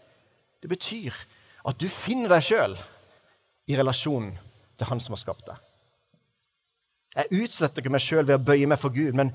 Det 0.63 0.71
betyr 0.71 1.19
at 1.69 1.77
du 1.79 1.85
finner 1.91 2.33
deg 2.33 2.41
sjøl 2.43 2.73
i 3.69 3.77
relasjon 3.77 4.31
til 4.77 4.89
Han 4.89 5.03
som 5.03 5.13
har 5.13 5.21
skapt 5.21 5.45
deg. 5.51 5.61
Jeg 7.13 7.43
utsletter 7.43 7.83
ikke 7.83 7.93
meg 7.93 8.01
sjøl 8.01 8.25
ved 8.25 8.39
å 8.39 8.45
bøye 8.47 8.67
meg 8.71 8.81
for 8.81 8.95
Gud, 8.95 9.13
men 9.13 9.29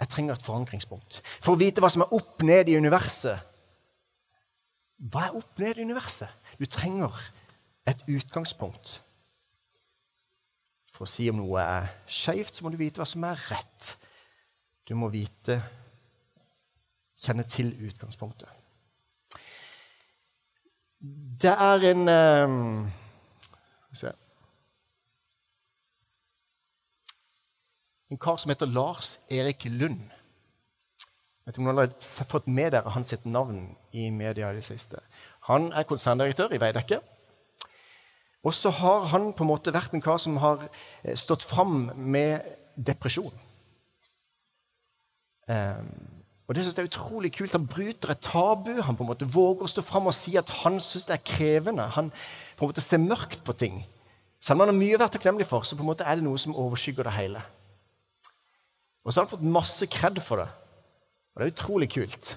jeg 0.00 0.10
trenger 0.10 0.38
et 0.38 0.46
forankringspunkt. 0.46 1.20
For 1.44 1.52
å 1.52 1.60
vite 1.60 1.84
hva 1.84 1.90
som 1.92 2.06
er 2.06 2.14
opp 2.16 2.40
ned 2.46 2.72
i 2.72 2.78
universet, 2.80 3.36
hva 5.12 5.26
er 5.28 5.36
opp 5.36 5.60
ned 5.60 5.76
i 5.76 5.84
universet? 5.84 6.30
Du 6.56 6.64
trenger 6.70 7.12
et 7.88 8.04
utgangspunkt. 8.06 9.00
For 10.92 11.06
å 11.06 11.10
si 11.10 11.28
om 11.32 11.40
noe 11.40 11.62
er 11.62 11.92
skeivt, 12.06 12.54
så 12.54 12.64
må 12.64 12.72
du 12.72 12.80
vite 12.80 13.00
hva 13.00 13.08
som 13.08 13.24
er 13.26 13.40
rett. 13.50 13.94
Du 14.88 14.94
må 14.98 15.10
vite 15.12 15.60
Kjenne 17.22 17.44
til 17.46 17.68
utgangspunktet. 17.86 18.48
Det 21.42 21.52
er 21.52 21.84
en 21.92 22.08
um, 22.10 22.90
se. 23.94 24.10
En 28.10 28.18
kar 28.18 28.40
som 28.42 28.50
heter 28.50 28.66
Lars 28.66 29.20
Erik 29.30 29.68
Lund. 29.70 30.02
Vet 31.42 31.54
ikke 31.54 31.62
om 31.62 31.70
noen 31.70 31.80
har 31.84 32.26
fått 32.26 32.50
med 32.50 32.74
dere 32.74 32.90
hans 32.94 33.14
navn 33.24 33.64
i 33.94 34.10
media 34.14 34.50
i 34.50 34.58
det 34.58 34.66
siste. 34.66 34.98
Han 35.46 35.70
er 35.72 35.86
konserndirektør 35.86 36.54
i 36.54 36.60
Veidekke. 36.62 37.00
Og 38.42 38.54
så 38.54 38.72
har 38.74 39.06
han 39.12 39.30
på 39.36 39.44
en 39.44 39.52
måte 39.52 39.74
vært 39.74 39.94
en 39.94 40.02
kar 40.02 40.18
som 40.18 40.36
har 40.42 40.64
eh, 40.66 41.14
stått 41.18 41.46
fram 41.46 41.90
med 41.94 42.42
depresjon. 42.74 43.32
Um, 45.46 45.90
og 46.48 46.56
det 46.56 46.64
synes 46.64 46.76
jeg 46.76 46.84
er 46.84 46.90
utrolig 46.90 47.30
kult. 47.36 47.54
Han 47.54 47.68
bryter 47.70 48.12
et 48.12 48.22
tabu. 48.24 48.74
Han 48.82 48.98
på 48.98 49.04
en 49.04 49.10
måte 49.12 49.28
våger 49.30 49.66
å 49.66 49.70
stå 49.70 49.84
fram 49.86 50.10
og 50.10 50.16
si 50.16 50.34
at 50.38 50.50
han 50.62 50.80
syns 50.82 51.06
det 51.08 51.16
er 51.16 51.26
krevende. 51.26 51.86
Han 51.94 52.10
på 52.58 52.66
en 52.66 52.72
måte 52.72 52.84
ser 52.84 53.02
mørkt 53.02 53.44
på 53.46 53.54
ting. 53.56 53.78
Selv 54.42 54.58
om 54.58 54.64
han 54.64 54.72
har 54.72 54.78
mye 54.78 54.96
å 54.96 55.00
være 55.00 55.14
takknemlig 55.14 55.46
for, 55.46 55.62
så 55.62 55.78
på 55.78 55.84
en 55.84 55.92
måte 55.92 56.06
er 56.06 56.18
det 56.18 56.26
noe 56.26 56.40
som 56.40 56.56
overskygger 56.58 57.06
det 57.06 57.14
hele. 57.14 57.44
Og 59.02 59.12
så 59.12 59.20
har 59.20 59.28
han 59.28 59.32
fått 59.36 59.54
masse 59.54 59.86
kred 59.90 60.18
for 60.22 60.42
det. 60.42 60.48
Og 61.32 61.40
det 61.40 61.46
er 61.46 61.54
utrolig 61.54 61.88
kult. 61.94 62.34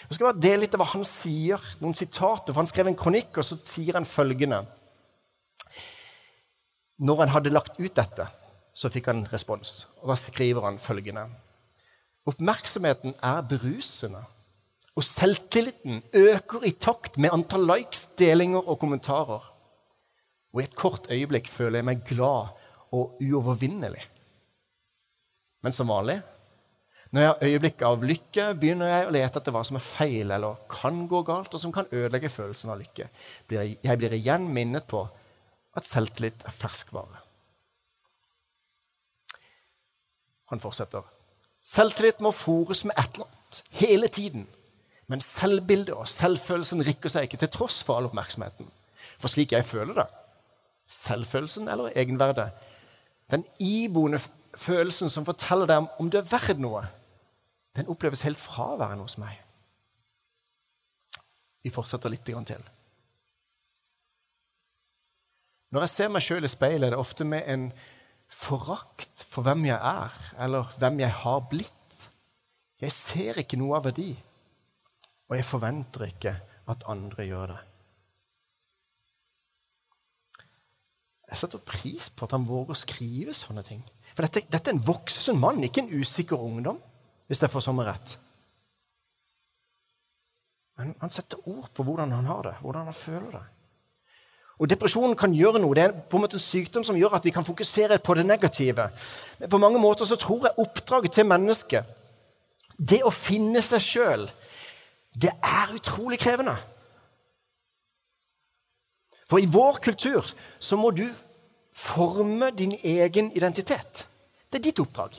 Jeg 0.00 0.16
skal 0.16 0.26
bare 0.26 0.42
dele 0.42 0.64
litt 0.64 0.74
av 0.74 0.82
hva 0.82 0.90
han 0.92 1.06
sier, 1.06 1.62
noen 1.80 1.96
sitater. 1.96 2.52
for 2.52 2.60
Han 2.60 2.70
skrev 2.70 2.90
en 2.90 2.98
kronikk, 2.98 3.30
og 3.38 3.46
så 3.46 3.58
sier 3.58 3.96
han 3.98 4.08
følgende 4.08 4.64
Når 7.00 7.22
han 7.22 7.32
hadde 7.32 7.52
lagt 7.52 7.78
ut 7.80 7.94
dette, 7.96 8.26
så 8.76 8.90
fikk 8.92 9.08
han 9.08 9.24
respons. 9.32 9.86
Og 10.02 10.12
da 10.12 10.16
skriver 10.20 10.66
han 10.68 10.80
følgende 10.80 11.28
Oppmerksomheten 12.28 13.14
er 13.24 13.40
berusende, 13.48 14.20
og 14.94 15.04
selvtilliten 15.06 16.02
øker 16.12 16.66
i 16.68 16.74
takt 16.76 17.16
med 17.18 17.32
antall 17.32 17.64
likes, 17.64 18.10
delinger 18.18 18.68
og 18.68 18.76
kommentarer. 18.82 19.46
Og 20.52 20.60
i 20.60 20.66
et 20.66 20.76
kort 20.76 21.08
øyeblikk 21.10 21.48
føler 21.48 21.80
jeg 21.80 21.88
meg 21.88 22.02
glad 22.04 22.52
og 22.92 23.16
uovervinnelig. 23.22 24.02
Men 25.62 25.72
som 25.72 25.88
vanlig 25.88 26.20
Når 27.10 27.20
jeg 27.20 27.28
har 27.28 27.42
øyeblikk 27.42 27.82
av 27.82 28.04
lykke, 28.06 28.44
begynner 28.54 28.86
jeg 28.92 29.06
å 29.06 29.14
lete 29.14 29.40
etter 29.40 29.54
hva 29.54 29.64
som 29.66 29.80
er 29.80 29.82
feil 29.82 30.30
eller 30.30 30.60
kan 30.70 31.00
gå 31.10 31.24
galt, 31.26 31.54
og 31.54 31.58
som 31.58 31.72
kan 31.74 31.88
ødelegge 31.90 32.30
følelsen 32.30 32.70
av 32.70 32.78
lykke. 32.78 33.08
Jeg 33.50 33.98
blir 33.98 34.14
igjen 34.14 34.46
minnet 34.46 34.86
på 34.86 35.00
at 35.80 35.88
selvtillit 35.88 36.46
er 36.46 36.54
ferskvare. 36.54 37.24
Han 40.50 40.62
fortsetter. 40.62 41.04
Selvtillit 41.62 42.22
må 42.24 42.32
fòres 42.34 42.84
med 42.88 42.96
et 42.98 43.14
eller 43.14 43.28
annet 43.28 43.62
hele 43.80 44.08
tiden. 44.08 44.48
Men 45.10 45.22
selvbildet 45.22 45.94
og 45.94 46.08
selvfølelsen 46.08 46.84
rikker 46.86 47.10
seg 47.10 47.26
ikke 47.26 47.40
til 47.42 47.50
tross 47.50 47.80
for 47.86 47.98
all 47.98 48.06
oppmerksomheten. 48.06 48.68
For 49.18 49.28
slik 49.28 49.52
jeg 49.52 49.66
føler 49.66 49.96
det, 49.98 50.06
selvfølelsen 50.90 51.68
eller 51.68 51.92
egenverdet, 51.98 52.48
den 53.30 53.44
iboende 53.58 54.20
følelsen 54.56 55.10
som 55.10 55.26
forteller 55.26 55.68
deg 55.70 55.86
om 56.02 56.10
du 56.10 56.18
er 56.18 56.26
verd 56.30 56.62
noe, 56.62 56.84
den 57.76 57.90
oppleves 57.90 58.24
helt 58.26 58.40
fraværende 58.40 59.06
hos 59.06 59.18
meg. 59.22 59.36
Vi 61.62 61.70
fortsetter 61.74 62.10
litt 62.10 62.24
til. 62.24 62.62
Når 65.70 65.86
jeg 65.86 65.92
ser 65.92 66.10
meg 66.10 66.24
sjøl 66.26 66.46
i 66.46 66.50
speilet, 66.50 66.88
er 66.88 66.94
det 66.96 67.00
ofte 67.00 67.26
med 67.26 67.46
en 67.46 67.68
forakt 68.30 69.24
for 69.30 69.46
hvem 69.46 69.68
jeg 69.68 69.78
er, 69.78 70.14
eller 70.42 70.70
hvem 70.78 71.00
jeg 71.02 71.14
har 71.22 71.42
blitt. 71.50 71.98
Jeg 72.82 72.94
ser 72.94 73.38
ikke 73.42 73.58
noe 73.60 73.78
av 73.78 73.86
verdi, 73.86 74.10
og 75.28 75.36
jeg 75.38 75.46
forventer 75.46 76.06
ikke 76.08 76.34
at 76.70 76.86
andre 76.90 77.26
gjør 77.28 77.52
det. 77.52 77.60
Jeg 81.30 81.38
setter 81.44 81.62
pris 81.62 82.08
på 82.10 82.26
at 82.26 82.34
han 82.34 82.48
våger 82.48 82.74
å 82.74 82.80
skrive 82.80 83.34
sånne 83.36 83.62
ting. 83.66 83.82
For 84.10 84.26
dette, 84.26 84.42
dette 84.50 84.72
er 84.72 84.74
en 84.74 84.82
voksen 84.82 85.38
mann, 85.38 85.62
ikke 85.62 85.84
en 85.84 85.94
usikker 86.00 86.40
ungdom 86.40 86.80
hvis 87.30 87.44
jeg 87.44 87.52
får 87.52 87.62
sånn 87.62 87.84
rett. 87.86 88.16
Men 90.80 90.96
han 90.98 91.12
setter 91.14 91.46
ord 91.52 91.68
på 91.76 91.86
hvordan 91.86 92.10
han 92.16 92.26
har 92.26 92.42
det, 92.48 92.56
hvordan 92.64 92.90
han 92.90 92.96
føler 92.96 93.36
det. 93.36 93.46
Og 94.60 94.68
Depresjonen 94.68 95.16
kan 95.16 95.32
gjøre 95.32 95.60
noe. 95.62 95.74
Det 95.76 95.84
er 95.86 95.94
på 95.94 96.18
en 96.18 96.24
måte 96.26 96.36
en 96.36 96.44
sykdom 96.44 96.84
som 96.84 96.98
gjør 96.98 97.16
at 97.16 97.24
vi 97.24 97.32
kan 97.32 97.46
fokusere 97.46 97.96
på 98.04 98.16
det 98.18 98.26
negative. 98.28 98.90
Men 99.38 99.52
på 99.52 99.60
mange 99.62 99.80
måter 99.80 100.04
så 100.04 100.18
tror 100.20 100.46
jeg 100.46 100.60
oppdraget 100.60 101.16
til 101.16 101.28
mennesket, 101.28 101.96
det 102.76 103.00
å 103.04 103.12
finne 103.12 103.62
seg 103.64 103.84
sjøl, 103.84 104.26
det 105.16 105.32
er 105.32 105.72
utrolig 105.76 106.20
krevende. 106.20 106.54
For 109.30 109.40
i 109.40 109.48
vår 109.48 109.80
kultur 109.84 110.26
så 110.58 110.76
må 110.76 110.90
du 110.90 111.06
forme 111.76 112.50
din 112.56 112.76
egen 112.82 113.30
identitet. 113.36 114.04
Det 114.50 114.58
er 114.58 114.64
ditt 114.68 114.80
oppdrag. 114.82 115.14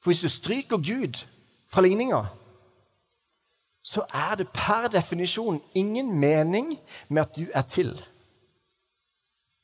For 0.00 0.12
hvis 0.12 0.22
du 0.24 0.30
stryker 0.30 0.78
Gud 0.78 1.24
fra 1.72 1.82
ligninga, 1.82 2.22
så 3.86 4.02
er 4.10 4.40
det 4.40 4.48
per 4.50 4.88
definisjon 4.90 5.60
ingen 5.78 6.10
mening 6.20 6.72
med 7.08 7.22
at 7.22 7.36
du 7.38 7.46
er 7.54 7.66
til. 7.70 7.92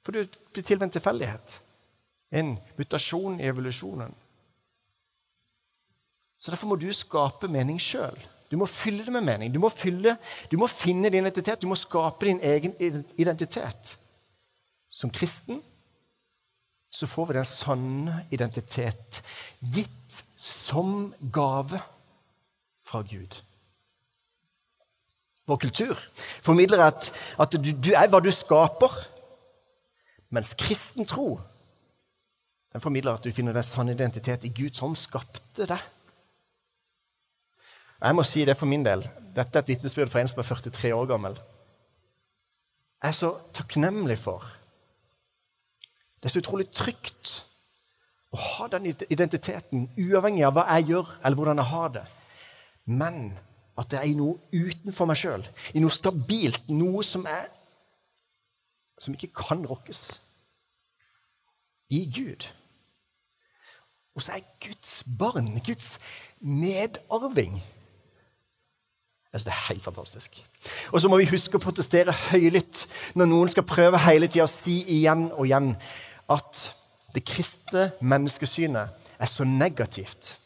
For 0.03 0.15
du 0.15 0.23
blir 0.53 0.63
til 0.63 0.79
ved 0.79 0.87
en 0.87 0.95
tilfeldighet. 0.95 1.57
En 2.31 2.53
mutasjon 2.79 3.41
i 3.41 3.49
evolusjonen. 3.51 4.15
Så 6.39 6.51
Derfor 6.51 6.71
må 6.71 6.79
du 6.79 6.89
skape 6.95 7.51
mening 7.51 7.81
sjøl. 7.83 8.19
Du 8.51 8.57
må 8.61 8.67
fylle 8.67 9.05
det 9.05 9.13
med 9.15 9.25
mening. 9.27 9.53
Du 9.55 9.59
må, 9.63 9.71
fylle, 9.73 10.17
du 10.51 10.57
må 10.61 10.67
finne 10.71 11.11
din 11.11 11.25
identitet. 11.25 11.63
Du 11.63 11.71
må 11.71 11.79
skape 11.79 12.27
din 12.27 12.41
egen 12.43 12.75
identitet. 13.19 13.97
Som 14.91 15.11
kristen 15.11 15.63
så 16.93 17.07
får 17.09 17.27
vi 17.27 17.39
den 17.39 17.49
sanne 17.49 18.19
identitet 18.31 19.23
gitt 19.73 20.19
som 20.37 21.15
gave 21.33 21.81
fra 22.85 23.01
Gud. 23.09 23.39
Vår 25.53 25.61
kultur 25.61 25.99
formidler 26.41 26.81
at, 26.87 27.11
at 27.41 27.53
du, 27.53 27.73
du, 27.77 27.91
er 27.93 28.09
hva 28.09 28.23
du 28.25 28.31
skaper, 28.33 28.95
mens 30.33 30.55
kristen 30.57 31.05
tro 31.09 31.35
den 32.73 32.81
formidler 32.81 33.19
at 33.19 33.25
du 33.25 33.35
finner 33.37 33.53
den 33.53 33.67
sann 33.69 33.93
identitet 33.93 34.47
i 34.49 34.53
Gud 34.57 34.73
som 34.79 34.95
skapte 34.97 35.67
deg. 35.69 35.83
Jeg 38.01 38.17
må 38.17 38.25
si 38.25 38.47
det 38.49 38.57
for 38.57 38.71
min 38.71 38.87
del. 38.87 39.05
Dette 39.37 39.61
er 39.61 39.63
et 39.63 39.75
vitnesbyrd 39.75 40.09
fra 40.11 40.23
en 40.23 40.31
som 40.33 40.41
er 40.41 40.49
43 40.49 40.95
år 40.97 41.11
gammel. 41.13 41.37
Jeg 43.03 43.13
er 43.13 43.19
så 43.19 43.35
takknemlig 43.53 44.17
for 44.25 44.49
det 46.23 46.31
er 46.31 46.37
så 46.37 46.41
utrolig 46.41 46.69
trygt 46.71 47.31
å 48.33 48.39
ha 48.39 48.67
den 48.71 48.93
identiteten, 49.11 49.89
uavhengig 49.99 50.45
av 50.47 50.55
hva 50.55 50.69
jeg 50.77 50.93
gjør, 50.93 51.09
eller 51.19 51.39
hvordan 51.41 51.59
jeg 51.59 51.71
har 51.73 51.89
det. 51.97 52.05
Men 52.87 53.17
at 53.79 53.89
det 53.91 53.99
er 53.99 54.09
i 54.11 54.17
noe 54.19 54.37
utenfor 54.53 55.09
meg 55.09 55.19
sjøl, 55.21 55.45
i 55.73 55.81
noe 55.81 55.93
stabilt, 55.93 56.69
noe 56.69 57.05
som 57.07 57.25
er 57.29 57.49
som 59.03 59.15
ikke 59.17 59.33
kan 59.35 59.65
rokkes. 59.67 60.21
I 61.91 62.05
Gud. 62.15 62.47
Og 64.15 64.23
så 64.23 64.37
er 64.37 64.45
Guds 64.63 65.05
barn, 65.19 65.61
Guds 65.67 65.99
medarving. 66.41 67.63
Altså, 69.33 69.49
det 69.49 69.53
er 69.53 69.67
helt 69.69 69.85
fantastisk. 69.85 70.47
Og 70.93 71.01
så 71.01 71.09
må 71.09 71.17
vi 71.17 71.31
huske 71.33 71.57
å 71.57 71.63
protestere 71.63 72.15
høylytt 72.29 72.85
når 73.17 73.31
noen 73.31 73.51
skal 73.51 73.67
prøve 73.67 74.01
hele 74.05 74.29
tida 74.29 74.45
å 74.45 74.51
si 74.51 74.83
igjen 74.99 75.31
og 75.33 75.47
igjen 75.49 75.73
at 76.31 76.63
det 77.17 77.25
kristne 77.29 77.91
menneskesynet 78.01 79.17
er 79.19 79.31
så 79.31 79.45
negativt. 79.49 80.37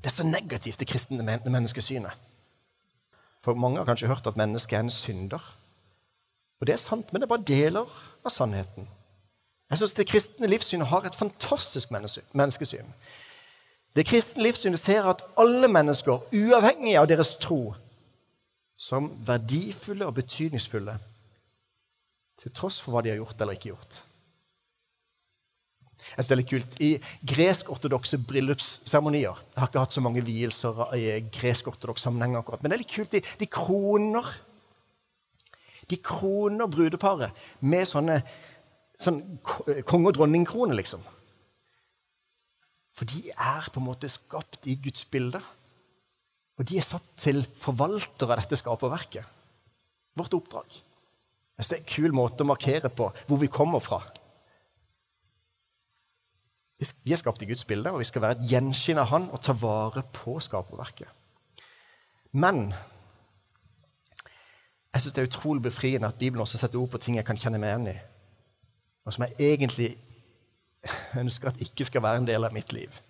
Det 0.00 0.08
er 0.08 0.16
så 0.16 0.24
negativt, 0.24 0.80
det 0.80 0.88
kristne 0.88 1.40
menneskesynet. 1.44 2.12
For 3.40 3.54
mange 3.54 3.78
har 3.78 3.88
kanskje 3.88 4.08
hørt 4.08 4.26
at 4.26 4.36
mennesket 4.36 4.76
er 4.76 4.80
en 4.80 4.90
synder. 4.90 5.42
Og 6.60 6.66
det 6.66 6.72
er 6.72 6.80
sant, 6.80 7.12
men 7.12 7.20
det 7.20 7.26
er 7.26 7.34
bare 7.34 7.48
deler 7.48 8.00
av 8.24 8.32
sannheten. 8.32 8.88
Jeg 9.70 9.78
syns 9.78 9.94
det 9.94 10.08
kristne 10.10 10.48
livssynet 10.50 10.88
har 10.90 11.06
et 11.06 11.16
fantastisk 11.16 11.92
menneskesyn. 12.34 12.88
Det 13.96 14.06
kristne 14.06 14.42
livssynet 14.42 14.78
ser 14.78 15.06
at 15.08 15.22
alle 15.38 15.68
mennesker, 15.68 16.26
uavhengig 16.32 16.96
av 16.98 17.08
deres 17.10 17.36
tro, 17.42 17.74
som 18.76 19.10
verdifulle 19.26 20.06
og 20.06 20.14
betydningsfulle, 20.14 20.96
til 22.40 22.54
tross 22.56 22.80
for 22.80 22.94
hva 22.94 23.02
de 23.04 23.12
har 23.12 23.20
gjort 23.20 23.40
eller 23.40 23.58
ikke 23.58 23.72
gjort. 23.72 24.00
Jeg 26.20 26.26
synes 26.26 26.28
det 26.28 26.34
er 26.34 26.40
litt 26.42 26.50
kult. 26.50 26.74
I 26.84 27.28
gresk-ortodokse 27.32 28.18
bryllupsseremonier 28.28 29.22
Jeg 29.30 29.56
har 29.56 29.70
ikke 29.70 29.84
hatt 29.86 29.94
så 29.96 30.02
mange 30.04 30.20
vielser 30.20 30.82
i 30.92 31.06
gresk-ortodoks 31.32 32.04
sammenheng 32.04 32.36
akkurat, 32.36 32.60
men 32.60 32.68
det 32.68 32.76
er 32.76 32.82
litt 32.82 32.92
kult. 32.92 33.14
De, 33.14 33.22
de 33.40 33.48
kroner 33.48 34.28
De 35.88 35.96
kroner 36.04 36.68
brudeparet 36.68 37.40
med 37.64 37.88
sånne 37.88 38.18
sånn 39.00 39.22
konge- 39.88 40.10
og 40.10 40.18
dronningkroner, 40.18 40.76
liksom. 40.76 41.00
For 42.92 43.08
de 43.08 43.32
er 43.32 43.72
på 43.72 43.80
en 43.80 43.88
måte 43.88 44.12
skapt 44.12 44.68
i 44.68 44.76
Guds 44.76 45.08
bilde. 45.08 45.40
Og 46.60 46.68
de 46.68 46.76
er 46.76 46.84
satt 46.84 47.08
til 47.16 47.40
forvaltere 47.56 48.36
av 48.36 48.42
dette 48.42 48.60
skaperverket. 48.60 49.24
Vårt 50.20 50.36
oppdrag. 50.36 50.68
Synes 51.56 51.72
Det 51.72 51.78
er 51.78 51.80
en 51.80 51.92
kul 51.96 52.12
måte 52.12 52.44
å 52.44 52.52
markere 52.52 52.92
på 52.92 53.08
hvor 53.24 53.40
vi 53.40 53.48
kommer 53.48 53.80
fra. 53.80 54.04
Vi 56.80 57.12
er 57.12 57.20
skapt 57.20 57.42
i 57.42 57.46
Guds 57.46 57.64
bilde, 57.68 57.90
og 57.92 58.00
vi 58.00 58.08
skal 58.08 58.22
være 58.22 58.38
et 58.38 58.46
gjenskinn 58.54 58.98
av 58.98 59.10
Han 59.10 59.28
og 59.30 59.42
ta 59.44 59.52
vare 59.52 60.02
på 60.16 60.38
skaperverket. 60.40 61.08
Men 62.32 62.70
jeg 64.94 65.02
syns 65.02 65.14
det 65.14 65.22
er 65.22 65.28
utrolig 65.28 65.62
befriende 65.62 66.08
at 66.08 66.18
Bibelen 66.18 66.40
også 66.40 66.58
setter 66.58 66.80
ord 66.80 66.90
på 66.90 66.98
ting 66.98 67.18
jeg 67.18 67.26
kan 67.26 67.38
kjenne 67.38 67.60
meg 67.60 67.70
igjen 67.72 67.92
i, 67.92 67.98
og 69.04 69.12
som 69.12 69.26
jeg 69.26 69.52
egentlig 69.52 69.90
ønsker 71.20 71.50
at 71.50 71.60
ikke 71.60 71.84
skal 71.84 72.02
være 72.02 72.22
en 72.22 72.28
del 72.30 72.44
av 72.44 72.54
mitt 72.56 72.72
liv. 72.72 73.00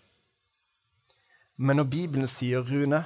Men 1.56 1.76
når 1.76 1.84
Bibelen 1.92 2.26
sier, 2.26 2.64
'Rune, 2.64 3.04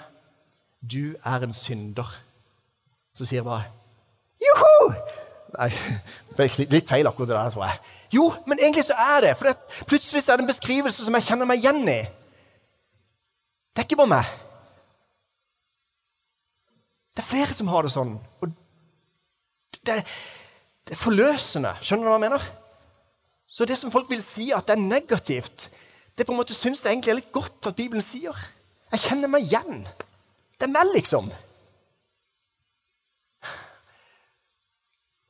du 0.80 1.16
er 1.24 1.42
en 1.42 1.52
synder', 1.52 2.20
så 3.14 3.24
sier 3.24 3.42
jeg 3.42 3.44
bare 3.44 3.64
'Joho!' 4.40 5.13
Nei, 5.54 5.70
litt 6.72 6.88
feil 6.88 7.06
akkurat 7.06 7.30
det 7.30 7.36
der, 7.36 7.52
tror 7.54 7.66
jeg. 7.68 7.80
Jo, 8.14 8.28
men 8.46 8.60
egentlig 8.60 8.84
så 8.86 8.96
er 9.00 9.26
det. 9.26 9.34
For 9.38 9.50
det, 9.50 9.80
plutselig 9.90 10.22
er 10.22 10.38
det 10.38 10.44
en 10.44 10.50
beskrivelse 10.50 11.06
som 11.06 11.16
jeg 11.18 11.26
kjenner 11.28 11.48
meg 11.50 11.62
igjen 11.62 11.82
i. 11.90 12.00
Det 13.74 13.82
er 13.82 13.88
ikke 13.88 13.98
bare 14.02 14.12
meg. 14.12 14.34
Det 17.14 17.22
er 17.22 17.30
flere 17.30 17.54
som 17.54 17.70
har 17.70 17.86
det 17.86 17.94
sånn. 17.94 18.12
Og 18.42 18.50
det, 19.86 20.00
det 20.86 20.94
er 20.94 21.00
forløsende. 21.00 21.74
Skjønner 21.82 22.06
du 22.06 22.10
hva 22.12 22.18
jeg 22.18 22.26
mener? 22.26 22.46
Så 23.54 23.66
det 23.70 23.78
som 23.78 23.92
folk 23.94 24.10
vil 24.10 24.22
si 24.22 24.48
at 24.54 24.66
det 24.66 24.74
er 24.76 24.82
negativt, 24.82 25.68
det 26.14 26.26
på 26.26 26.34
en 26.34 26.40
måte 26.40 26.54
syns 26.56 26.82
jeg 26.82 26.94
egentlig 26.94 27.12
er 27.12 27.20
litt 27.20 27.34
godt 27.34 27.70
at 27.70 27.78
Bibelen 27.78 28.02
sier. 28.02 28.34
Jeg 28.94 29.02
kjenner 29.08 29.30
meg 29.30 29.46
igjen. 29.46 29.84
Det 30.58 30.66
er 30.66 30.74
meg, 30.74 30.90
liksom. 30.94 31.30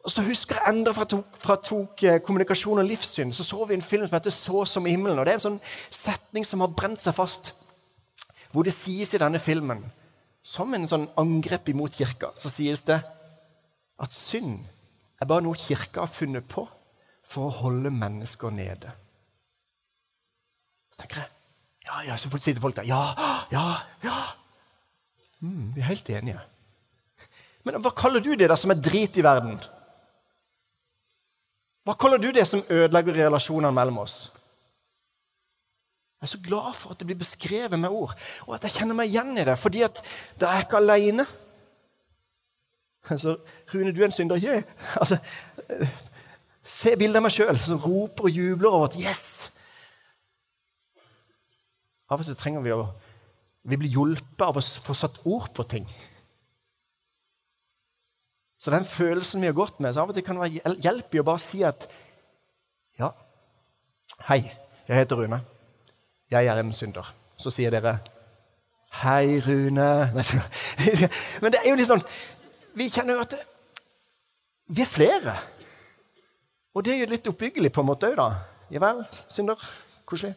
Og 0.04 0.12
så 0.12 0.22
husker 0.26 0.58
jeg 0.58 0.68
enda 0.68 0.92
fra 0.92 1.06
tok, 1.08 1.36
fra 1.40 1.56
tok 1.64 2.02
eh, 2.04 2.18
kommunikasjon 2.24 2.82
og 2.82 2.88
livssyn, 2.88 3.32
så 3.32 3.44
så 3.44 3.64
vi 3.64 3.78
en 3.78 3.82
film 3.82 4.06
som 4.06 4.16
heter 4.16 4.30
'Så 4.30 4.64
som 4.66 4.86
i 4.86 4.90
himmelen'. 4.90 5.18
og 5.18 5.24
Det 5.24 5.32
er 5.32 5.40
en 5.40 5.48
sånn 5.48 5.60
setning 5.90 6.44
som 6.44 6.60
har 6.60 6.68
brent 6.68 7.00
seg 7.00 7.14
fast. 7.14 7.52
Hvor 8.52 8.62
det 8.62 8.72
sies 8.72 9.14
i 9.14 9.18
denne 9.18 9.38
filmen, 9.38 9.92
som 10.42 10.74
en 10.74 10.86
sånn 10.86 11.08
angrep 11.16 11.68
imot 11.68 11.92
kirka, 11.92 12.30
så 12.34 12.50
sies 12.50 12.82
det 12.82 13.02
at 13.98 14.12
synd 14.12 14.60
er 15.20 15.26
bare 15.26 15.42
noe 15.42 15.54
kirka 15.54 16.00
har 16.00 16.06
funnet 16.06 16.48
på 16.48 16.68
for 17.24 17.48
å 17.48 17.56
holde 17.62 17.90
mennesker 17.90 18.50
nede. 18.50 18.92
Så 20.90 21.00
tenker 21.00 21.16
jeg 21.16 21.30
ja, 21.84 22.02
ja, 22.02 22.16
så 22.16 22.30
sitter 22.40 22.60
folk 22.60 22.76
der. 22.76 22.86
Ja, 22.88 23.14
ja, 23.52 23.76
ja. 24.04 24.18
Mm, 25.40 25.74
vi 25.74 25.80
er 25.80 25.84
helt 25.84 26.10
enige. 26.10 26.40
Men 27.64 27.80
hva 27.80 27.92
kaller 27.96 28.20
du 28.24 28.34
det 28.36 28.48
da 28.48 28.56
som 28.56 28.72
er 28.72 28.80
drit 28.80 29.16
i 29.20 29.24
verden? 29.24 29.58
Hva 31.84 31.96
kaller 32.00 32.20
du 32.20 32.30
det 32.32 32.46
som 32.48 32.64
ødelegger 32.70 33.18
relasjonene 33.26 33.74
mellom 33.74 34.00
oss? 34.04 34.16
Jeg 36.20 36.30
er 36.30 36.32
så 36.32 36.40
glad 36.40 36.72
for 36.72 36.94
at 36.94 36.98
det 36.98 37.06
blir 37.06 37.20
beskrevet 37.20 37.78
med 37.78 37.92
ord, 37.92 38.14
og 38.46 38.54
at 38.56 38.64
jeg 38.64 38.78
kjenner 38.78 38.96
meg 38.96 39.10
igjen 39.12 39.36
i 39.36 39.44
det. 39.44 39.58
fordi 39.58 39.82
at 39.84 40.00
da 40.40 40.48
er 40.48 40.60
jeg 40.60 40.66
ikke 40.68 40.80
aleine. 40.80 41.26
Altså, 43.10 43.36
Rune, 43.74 43.92
du 43.92 44.00
er 44.00 44.08
en 44.08 44.12
synder. 44.12 44.40
Yeah. 44.40 44.62
Altså, 44.96 45.18
se 46.64 46.96
bildet 46.96 47.20
av 47.20 47.26
meg 47.26 47.34
sjøl 47.34 47.58
som 47.60 47.82
roper 47.82 48.30
og 48.30 48.30
jubler 48.30 48.70
over 48.70 48.86
at 48.88 48.96
'yes'. 48.96 49.58
Av 52.08 52.18
og 52.20 52.24
til 52.24 52.36
trenger 52.36 52.60
vi 52.60 52.72
å 52.72 52.88
vi 53.64 53.78
blir 53.80 53.94
hjulpet 53.96 54.44
av 54.44 54.58
å 54.60 54.60
få 54.60 54.94
satt 54.96 55.22
ord 55.24 55.48
på 55.56 55.64
ting. 55.64 55.86
Så 58.64 58.72
den 58.72 58.86
følelsen 58.88 59.42
vi 59.42 59.50
har 59.50 59.56
gått 59.56 59.80
med, 59.84 59.92
så 59.92 60.00
av 60.00 60.08
og 60.08 60.16
til 60.16 60.24
kan 60.24 60.38
det 60.40 60.46
være 60.46 60.78
hjelp 60.80 61.12
i 61.12 61.20
å 61.20 61.26
bare 61.26 61.42
si 61.42 61.60
at 61.68 61.84
Ja, 62.96 63.10
hei, 64.30 64.38
jeg 64.86 65.00
heter 65.02 65.18
Rune. 65.20 65.40
Jeg 66.32 66.48
er 66.48 66.60
en 66.62 66.70
synder. 66.72 67.10
Så 67.36 67.52
sier 67.52 67.74
dere 67.74 67.98
Hei, 69.02 69.42
Rune. 69.44 69.88
Men 71.42 71.52
det 71.52 71.60
er 71.60 71.68
jo 71.68 71.76
litt 71.76 71.90
sånn 71.90 72.04
Vi 72.78 72.86
kjenner 72.88 73.18
jo 73.18 73.24
at 73.26 73.34
vi 74.72 74.80
er 74.80 74.88
flere. 74.88 75.34
Og 76.72 76.86
det 76.86 76.94
er 76.94 77.02
jo 77.02 77.08
litt 77.10 77.26
oppbyggelig 77.28 77.68
på 77.74 77.82
en 77.82 77.88
måte 77.90 78.08
òg, 78.08 78.14
da. 78.16 78.30
Ja 78.72 78.80
vel, 78.80 79.02
synder. 79.12 79.60
Koselig. 80.08 80.32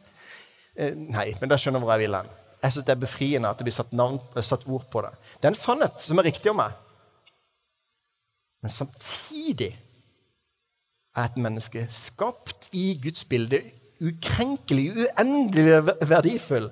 Eh, 0.75 0.91
nei, 0.91 1.29
men 1.39 1.47
da 1.47 1.55
skjønner 1.55 1.79
hvor 1.79 1.93
jeg 1.95 2.03
vil 2.03 2.17
hen. 2.19 2.27
Jeg 2.59 2.75
syns 2.75 2.89
det 2.89 2.93
er 2.97 2.99
befriende 3.05 3.53
at 3.53 3.61
det 3.61 3.69
blir 3.69 3.77
satt, 3.77 3.95
navn, 3.95 4.19
satt 4.43 4.67
ord 4.67 4.83
på 4.91 5.05
det. 5.05 5.13
Det 5.37 5.47
er 5.47 5.53
en 5.53 5.57
sannhet 5.61 6.03
som 6.03 6.19
er 6.19 6.27
riktig 6.27 6.51
om 6.51 6.59
meg. 6.59 6.75
Men 8.61 8.71
samtidig 8.73 9.71
er 11.15 11.23
et 11.23 11.37
menneske 11.37 11.87
skapt 11.89 12.69
i 12.71 12.99
Guds 13.03 13.25
bilde, 13.25 13.61
ukrenkelig, 14.01 14.91
uendelig 14.91 15.85
verdifull. 16.09 16.69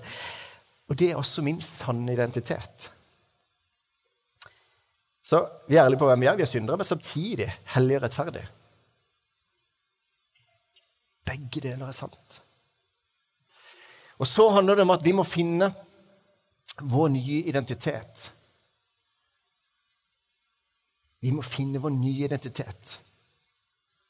Og 0.89 1.00
det 1.00 1.12
er 1.12 1.15
også 1.15 1.42
min 1.42 1.62
sanne 1.62 2.13
identitet. 2.13 2.92
Så 5.25 5.42
vi 5.68 5.75
er 5.75 5.86
ærlige 5.86 6.00
på 6.00 6.06
hvem 6.06 6.22
vi 6.22 6.25
er. 6.30 6.36
Vi 6.36 6.46
er 6.46 6.50
syndere, 6.50 6.77
men 6.77 6.86
samtidig 6.86 7.50
hellige 7.74 7.98
og 7.98 8.04
rettferdige. 8.04 8.48
Begge 11.25 11.62
deler 11.62 11.88
er 11.88 11.92
sant. 11.92 12.42
Og 14.18 14.27
så 14.27 14.50
handler 14.50 14.75
det 14.75 14.82
om 14.86 14.94
at 14.94 15.06
vi 15.06 15.12
må 15.12 15.24
finne 15.24 15.74
vår 16.82 17.08
nye 17.08 17.42
identitet. 17.50 18.32
Vi 21.24 21.31
må 21.34 21.43
finne 21.45 21.81
vår 21.81 21.93
nye 21.95 22.27
identitet 22.27 23.00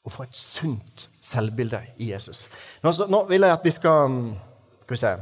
og 0.06 0.12
få 0.14 0.26
et 0.26 0.36
sunt 0.38 1.08
selvbilde 1.20 1.80
i 2.02 2.12
Jesus. 2.12 2.46
Nå, 2.82 2.92
nå 3.10 3.24
vil 3.30 3.46
jeg 3.46 3.56
at 3.56 3.64
vi 3.64 3.72
skal 3.74 4.20
Skal 4.82 4.94
vi 4.94 5.00
se 5.00 5.14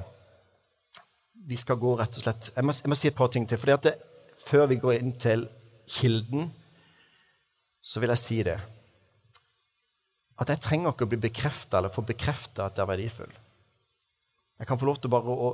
Vi 1.49 1.57
skal 1.57 1.81
gå 1.81 1.95
rett 1.97 2.19
og 2.19 2.27
slett 2.27 2.51
Jeg 2.57 2.65
må, 2.65 2.75
jeg 2.77 2.93
må 2.93 2.99
si 2.99 3.09
et 3.09 3.17
par 3.17 3.33
ting 3.33 3.49
til. 3.49 3.59
det, 3.83 3.95
Før 4.47 4.67
vi 4.67 4.77
går 4.77 4.99
inn 4.99 5.13
til 5.13 5.49
kilden, 5.89 6.53
så 7.83 8.01
vil 8.01 8.13
jeg 8.13 8.19
si 8.19 8.43
det 8.43 8.59
At 10.41 10.49
jeg 10.49 10.61
trenger 10.61 10.93
ikke 10.93 11.09
å 11.09 11.13
bli 11.13 11.21
bekrefta 11.29 11.79
eller 11.79 11.93
få 11.93 12.03
bekrefta 12.03 12.67
at 12.67 12.77
jeg 12.77 12.83
er 12.83 12.91
verdifull. 12.91 13.33
Jeg 14.59 14.67
kan 14.67 14.79
få 14.79 14.87
lov 14.87 14.97
til 14.99 15.11
bare 15.11 15.31
å 15.31 15.51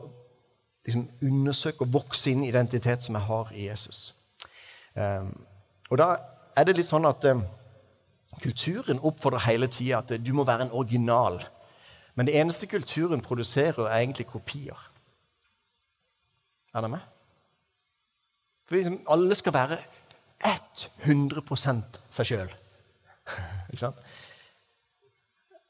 liksom, 0.86 1.04
undersøke 1.22 1.84
og 1.84 1.92
vokse 1.92 2.30
inn 2.30 2.44
identitet 2.44 3.02
som 3.04 3.18
jeg 3.18 3.26
har 3.26 3.52
i 3.52 3.66
Jesus. 3.66 4.14
Um, 4.94 5.34
og 5.90 5.98
da 5.98 6.10
er 6.56 6.66
det 6.66 6.76
litt 6.78 6.88
sånn 6.88 7.08
at 7.08 7.24
eh, 7.28 7.42
kulturen 8.42 9.02
oppfordrer 9.02 9.46
hele 9.48 9.68
tida 9.70 10.00
at 10.00 10.14
du 10.22 10.32
må 10.36 10.46
være 10.48 10.68
en 10.68 10.76
original. 10.76 11.40
Men 12.14 12.28
det 12.28 12.36
eneste 12.38 12.68
kulturen 12.70 13.22
produserer, 13.24 13.86
er 13.86 14.02
egentlig 14.02 14.28
kopier. 14.30 14.78
Er 16.74 16.82
dere 16.84 16.92
med? 16.94 17.06
For 18.68 18.78
liksom, 18.78 19.00
alle 19.10 19.34
skal 19.34 19.54
være 19.56 19.78
100 21.04 21.42
seg 22.10 22.26
sjøl. 22.28 22.50
Ikke 23.70 23.82
sant? 23.82 23.98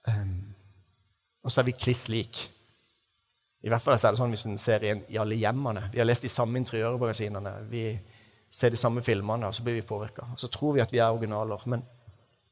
Um, 0.08 0.54
og 1.44 1.52
så 1.52 1.62
er 1.62 1.70
vi 1.70 1.76
kliss 1.76 2.08
lik. 2.12 2.42
I 3.64 3.68
hvert 3.68 3.82
fall 3.84 3.96
er 3.96 4.12
det 4.12 4.20
sånn 4.20 4.32
hvis 4.32 4.46
en 4.48 4.60
ser 4.60 4.84
i, 4.84 4.92
i 5.12 5.18
alle 5.20 5.36
hjemmene. 5.36 5.88
Vi 5.92 6.00
har 6.00 6.08
lest 6.08 6.24
de 6.24 6.32
samme 6.32 6.60
interiørmagasinene. 6.60 7.52
Vi 7.72 7.84
se 8.50 8.70
de 8.70 8.78
samme 8.78 9.02
filmene, 9.06 9.46
og 9.46 9.54
så 9.54 9.62
blir 9.62 9.78
vi 9.78 9.86
påvirka. 9.86 10.26
Så 10.36 10.50
tror 10.50 10.74
vi 10.74 10.82
at 10.82 10.92
vi 10.92 10.98
er 10.98 11.14
originaler. 11.14 11.62
Men, 11.70 11.84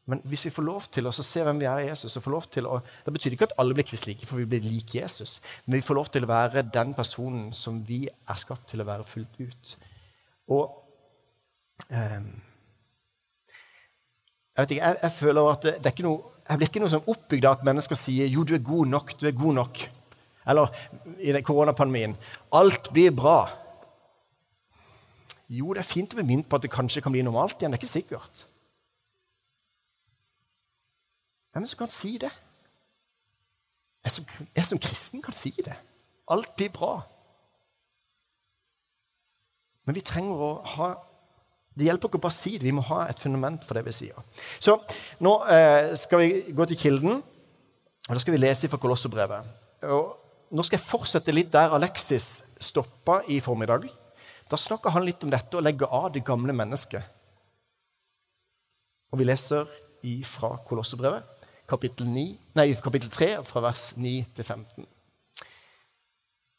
men, 0.07 0.23
hvis 0.31 0.47
vi 0.47 0.55
får 0.55 0.67
lov 0.67 0.89
til 0.95 1.11
å 1.11 1.13
se 1.13 1.43
hvem 1.45 1.59
vi 1.59 1.67
er 1.69 1.83
i 1.83 1.89
Jesus 1.89 2.17
og 2.17 2.25
får 2.25 2.37
lov 2.37 2.51
til 2.55 2.69
å, 2.71 2.81
Det 3.05 3.15
betyr 3.15 3.35
ikke 3.35 3.51
at 3.51 3.57
alle 3.59 3.75
blir 3.75 4.07
like, 4.07 4.27
for 4.27 4.39
vi 4.39 4.47
blir 4.47 4.63
lik 4.63 4.95
Jesus. 4.95 5.41
Men 5.67 5.81
vi 5.81 5.87
får 5.87 5.99
lov 5.99 6.11
til 6.15 6.25
å 6.25 6.31
være 6.31 6.63
den 6.63 6.95
personen 6.95 7.53
som 7.53 7.83
vi 7.85 8.07
er 8.09 8.39
skapt 8.39 8.69
til 8.71 8.81
å 8.81 8.89
være 8.89 9.05
fullt 9.05 9.41
ut. 9.43 9.77
Og 10.49 10.71
eh, 11.91 12.23
jeg 14.59 14.65
vet 14.65 14.71
ikke, 14.75 14.87
jeg, 14.87 14.99
jeg, 15.03 15.13
føler 15.15 15.53
at 15.53 15.63
det, 15.63 15.77
det 15.79 15.87
er 15.87 15.95
ikke 15.95 16.09
noe, 16.09 16.35
jeg 16.49 16.59
blir 16.59 16.69
ikke 16.69 16.81
noe 16.83 16.91
sånn 16.91 17.11
oppbygd 17.13 17.45
av 17.47 17.59
at 17.59 17.67
mennesker 17.69 17.99
sier 17.99 18.27
'jo, 18.27 18.43
du 18.43 18.55
er 18.55 18.65
god 18.65 18.89
nok', 18.91 19.13
du 19.21 19.27
er 19.29 19.37
god 19.37 19.55
nok. 19.55 19.83
Eller 20.49 20.73
i 21.21 21.43
koronapandemien 21.43 22.17
'alt 22.51 22.93
blir 22.93 23.11
bra'. 23.11 23.68
Jo, 25.49 25.73
det 25.73 25.81
er 25.81 25.89
fint 25.89 26.13
å 26.13 26.19
bli 26.19 26.27
minnet 26.29 26.49
på 26.49 26.59
at 26.59 26.65
det 26.65 26.73
kanskje 26.73 27.01
kan 27.05 27.15
bli 27.15 27.25
normalt 27.25 27.57
igjen. 27.57 27.73
Det 27.73 27.79
er 27.79 27.83
ikke 27.83 27.97
sikkert. 27.97 28.43
Hvem 31.57 31.67
som 31.67 31.81
kan 31.81 31.93
si 31.93 32.19
det? 32.21 32.31
Jeg 34.05 34.13
som, 34.15 34.27
jeg 34.57 34.67
som 34.69 34.81
kristen 34.81 35.23
kan 35.25 35.37
si 35.37 35.53
det. 35.65 35.77
Alt 36.29 36.53
blir 36.57 36.69
bra. 36.73 36.99
Men 39.89 39.97
vi 39.97 40.05
trenger 40.05 40.43
å 40.45 40.51
ha 40.77 40.89
Det 41.79 41.87
hjelper 41.87 42.11
ikke 42.11 42.19
å 42.19 42.23
bare 42.25 42.35
si 42.35 42.57
det. 42.57 42.67
Vi 42.67 42.75
må 42.75 42.83
ha 42.89 43.05
et 43.07 43.21
fundament 43.23 43.63
for 43.63 43.79
det 43.79 43.85
vi 43.87 43.93
sier. 43.95 44.17
Så 44.59 44.75
nå 45.23 45.35
eh, 45.47 45.93
skal 45.95 46.25
vi 46.25 46.41
gå 46.51 46.65
til 46.67 46.81
kilden, 46.81 47.21
og 47.23 48.11
da 48.11 48.19
skal 48.19 48.35
vi 48.35 48.41
lese 48.41 48.67
fra 48.67 48.81
Kolosserbrevet. 48.83 49.53
Nå 49.87 50.65
skal 50.67 50.75
jeg 50.75 50.83
fortsette 50.83 51.35
litt 51.37 51.53
der 51.55 51.77
Alexis 51.77 52.27
stoppa 52.67 53.21
i 53.31 53.39
formiddag. 53.45 53.87
Da 54.49 54.57
snakker 54.57 54.95
han 54.95 55.05
litt 55.05 55.23
om 55.25 55.33
dette 55.33 55.59
å 55.59 55.63
legge 55.65 55.89
av 55.93 56.11
det 56.15 56.25
gamle 56.25 56.55
mennesket. 56.57 57.05
Og 59.13 59.21
vi 59.21 59.27
leser 59.29 59.69
fra 60.29 60.55
Kolossebrevet, 60.69 61.25
kapittel, 61.69 62.09
9, 62.09 62.23
nei, 62.57 62.69
kapittel 62.81 63.11
3, 63.13 63.29
fra 63.45 63.63
vers 63.67 63.91
9 64.01 64.13
til 64.37 64.47
15. 64.47 64.87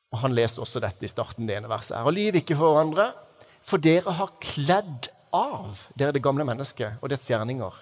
Og 0.10 0.22
Han 0.24 0.36
leste 0.38 0.62
også 0.62 0.82
dette 0.84 1.06
i 1.06 1.10
starten 1.10 1.48
det 1.50 1.58
ene 1.58 1.70
verset. 1.70 1.98
her. 1.98 2.06
Og 2.06 2.14
lyv 2.14 2.36
ikke 2.42 2.58
for 2.58 2.74
hverandre, 2.74 3.12
for 3.62 3.82
dere 3.82 4.12
har 4.18 4.34
kledd 4.42 5.10
av 5.34 5.86
dere 5.98 6.14
det 6.16 6.24
gamle 6.26 6.46
mennesket 6.46 7.02
og 7.02 7.10
dets 7.10 7.30
gjerninger, 7.30 7.74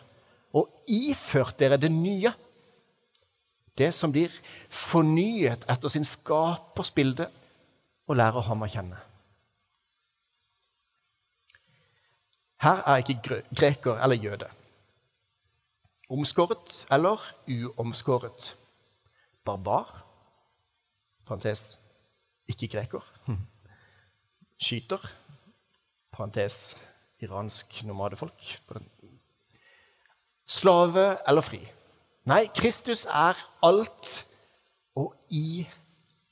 og 0.54 0.70
iført 0.88 1.60
dere 1.60 1.78
det 1.80 1.92
nye. 1.92 2.34
Det 3.78 3.94
som 3.94 4.12
blir 4.12 4.32
fornyet 4.70 5.68
etter 5.70 5.92
sin 5.92 6.08
skapers 6.08 6.92
bilde, 6.92 7.28
og 8.08 8.16
lærer 8.16 8.42
ham 8.48 8.64
å 8.64 8.72
kjenne. 8.72 9.07
Her 12.58 12.82
er 12.90 12.96
ikke 12.98 13.44
greker 13.56 14.00
eller 14.04 14.16
jøde. 14.16 14.50
Omskåret 16.10 16.86
eller 16.92 17.22
uomskåret. 17.48 18.56
Barbar, 19.46 20.06
parentes 21.26 21.80
ikke 22.48 22.68
greker. 22.68 23.14
Hm. 23.26 23.38
Skyter, 24.58 25.14
parentes 26.12 26.78
iransk 27.22 27.84
nomadefolk. 27.84 28.60
Slave 30.48 31.18
eller 31.28 31.42
fri. 31.42 31.62
Nei, 32.26 32.48
Kristus 32.56 33.06
er 33.06 33.38
alt 33.64 34.14
og 34.96 35.14
i 35.30 35.68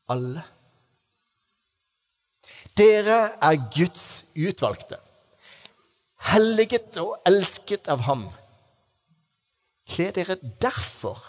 alle. 0.10 0.44
Dere 2.78 3.20
er 3.40 3.60
Guds 3.72 4.34
utvalgte 4.36 5.05
helliget 6.32 6.98
og 7.02 7.18
elsket 7.28 7.90
av 7.92 8.06
ham. 8.08 8.26
Kle 9.90 10.10
dere 10.16 10.38
derfor 10.62 11.22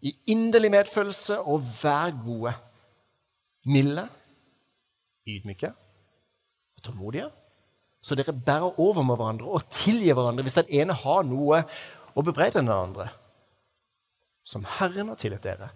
i 0.00 0.14
inderlig 0.32 0.70
medfølelse 0.72 1.42
og 1.44 1.64
vær 1.82 2.14
gode, 2.24 2.54
milde, 3.68 4.06
ydmyke 5.28 5.70
og 5.70 6.84
tålmodige, 6.86 7.28
så 8.00 8.16
dere 8.16 8.32
bærer 8.32 8.80
over 8.80 9.04
med 9.04 9.20
hverandre 9.20 9.50
og 9.58 9.66
tilgir 9.68 10.16
hverandre 10.16 10.46
hvis 10.46 10.56
den 10.62 10.72
ene 10.80 10.96
har 10.96 11.26
noe 11.28 11.60
å 12.16 12.24
bebreide 12.24 12.62
den 12.62 12.72
andre. 12.72 13.10
Som 14.40 14.64
Herren 14.78 15.12
har 15.12 15.20
tilgitt 15.20 15.44
dere, 15.44 15.68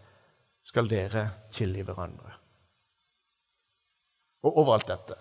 skal 0.64 0.88
dere 0.88 1.26
tilgi 1.52 1.84
hverandre. 1.84 2.32
Og 4.44 4.56
overalt 4.64 4.88
dette 4.88 5.20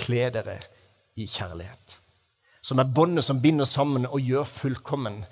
kle 0.00 0.28
dere 0.32 0.56
i 0.56 0.79
kjærlighet, 1.16 1.96
som 2.62 2.78
er 2.78 2.92
båndet 2.94 3.24
som 3.26 3.40
binder 3.42 3.68
sammen 3.68 4.06
og 4.06 4.20
gjør 4.20 4.46
fullkommen. 4.48 5.24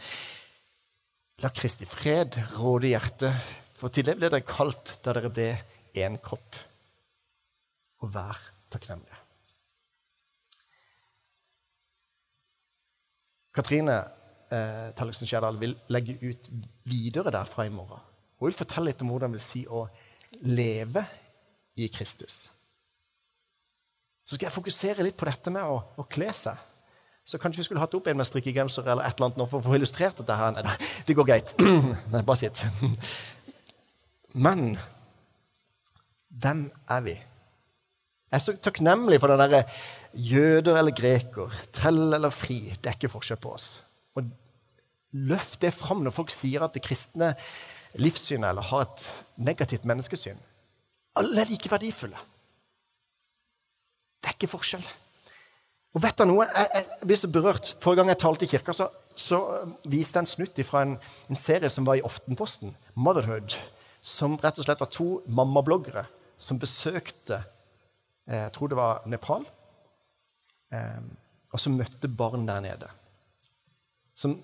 La 1.43 1.53
Kristi 1.55 1.87
fred 1.87 2.35
råde 2.57 2.91
hjertet, 2.91 3.37
for 3.79 3.95
til 3.95 4.09
det 4.09 4.17
ble 4.19 4.31
dere 4.33 4.47
kalt 4.47 4.97
da 5.05 5.15
dere 5.15 5.31
ble 5.31 5.53
én 5.99 6.19
kropp. 6.23 6.59
Og 8.03 8.11
vær 8.15 8.39
takknemlige. 8.71 9.17
Katrine 13.55 13.97
eh, 14.55 14.91
Talleksen 14.99 15.27
Skjerdal 15.27 15.59
vil 15.59 15.75
legge 15.91 16.19
ut 16.23 16.51
videre 16.87 17.33
derfra 17.35 17.67
i 17.67 17.75
morgen. 17.75 18.03
Hun 18.39 18.51
vil 18.51 18.59
fortelle 18.59 18.93
litt 18.93 19.03
om 19.03 19.11
hvordan 19.11 19.35
det 19.35 19.41
vil 19.41 19.47
si 19.47 19.65
å 19.67 19.87
leve 20.47 21.03
i 21.79 21.89
Kristus. 21.91 22.58
Så 24.29 24.37
skal 24.37 24.51
jeg 24.51 24.55
fokusere 24.55 25.07
litt 25.07 25.17
på 25.17 25.29
dette 25.29 25.53
med 25.53 25.65
å, 25.65 25.79
å 25.97 26.05
kle 26.11 26.29
seg. 26.37 26.59
Så 27.25 27.41
kanskje 27.41 27.63
vi 27.63 27.67
skulle 27.69 27.81
hatt 27.81 27.95
opp 27.97 28.09
en 28.09 28.17
med 28.17 28.29
strikkegenser 28.29 28.87
eller 28.87 29.05
et 29.05 29.17
eller 29.17 29.29
annet 29.29 29.41
nå 29.41 29.47
for 29.49 29.61
å 29.61 29.67
få 29.67 29.77
illustrert 29.77 30.21
dette. 30.21 30.37
her. 30.37 30.61
Nei, 30.65 30.77
det 31.09 31.17
går 31.17 31.29
greit. 31.29 31.55
Nei, 32.13 32.23
bare 32.23 32.41
sitt. 32.41 32.63
Men 34.47 34.75
hvem 36.29 36.67
er 36.93 37.05
vi? 37.05 37.17
Jeg 38.29 38.37
er 38.37 38.45
så 38.45 38.55
takknemlig 38.61 39.21
for 39.21 39.33
den 39.33 39.41
derre 39.41 39.63
jøder 40.13 40.77
eller 40.81 40.93
greker, 40.97 41.53
trell 41.73 42.13
eller 42.13 42.33
fri. 42.33 42.61
Det 42.77 42.93
er 42.93 42.97
ikke 43.01 43.13
forskjell 43.13 43.41
på 43.41 43.55
oss. 43.57 43.71
Og 44.17 44.29
Løft 45.17 45.63
det 45.65 45.73
fram 45.73 46.03
når 46.05 46.13
folk 46.13 46.33
sier 46.33 46.61
at 46.65 46.75
det 46.77 46.85
kristne 46.85 47.31
livssynet 47.97 48.51
eller 48.51 48.67
har 48.69 48.85
et 48.85 49.05
negativt 49.41 49.87
menneskesyn. 49.89 50.37
Alle 51.17 51.41
er 51.41 51.49
like 51.49 51.71
verdifulle. 51.73 52.19
Det 54.19 54.31
er 54.31 54.37
ikke 54.37 54.51
forskjell. 54.51 54.85
Og 55.97 56.03
vet 56.05 56.21
du 56.21 56.29
noe? 56.29 56.47
Jeg, 56.47 56.69
jeg 56.75 57.09
blir 57.09 57.19
så 57.21 57.31
berørt. 57.33 57.73
Forrige 57.83 58.03
gang 58.03 58.13
jeg 58.13 58.21
talte 58.23 58.47
i 58.47 58.51
kirka, 58.51 58.75
så, 58.77 58.89
så 59.17 59.41
viste 59.89 60.19
jeg 60.19 60.27
en 60.27 60.31
snutt 60.31 60.61
fra 60.69 60.85
en, 60.85 60.95
en, 61.29 61.39
serie 61.39 61.71
som 61.73 61.87
var 61.89 61.99
i 61.99 62.05
Oftenposten, 62.07 62.75
Motherhood, 62.95 63.57
som 64.05 64.37
rett 64.43 64.61
og 64.61 64.69
slett 64.69 64.85
var 64.85 64.93
to 64.95 65.09
mammabloggere 65.27 66.05
som 66.39 66.61
besøkte 66.63 67.41
eh, 68.29 68.45
jeg 68.45 68.53
tror 68.55 68.71
det 68.71 68.79
var 68.79 69.03
Nepal, 69.11 69.43
eh, 70.71 71.03
og 71.51 71.61
som 71.61 71.75
møtte 71.79 72.11
barn 72.13 72.47
der 72.47 72.63
nede. 72.63 72.91
Som 74.15 74.37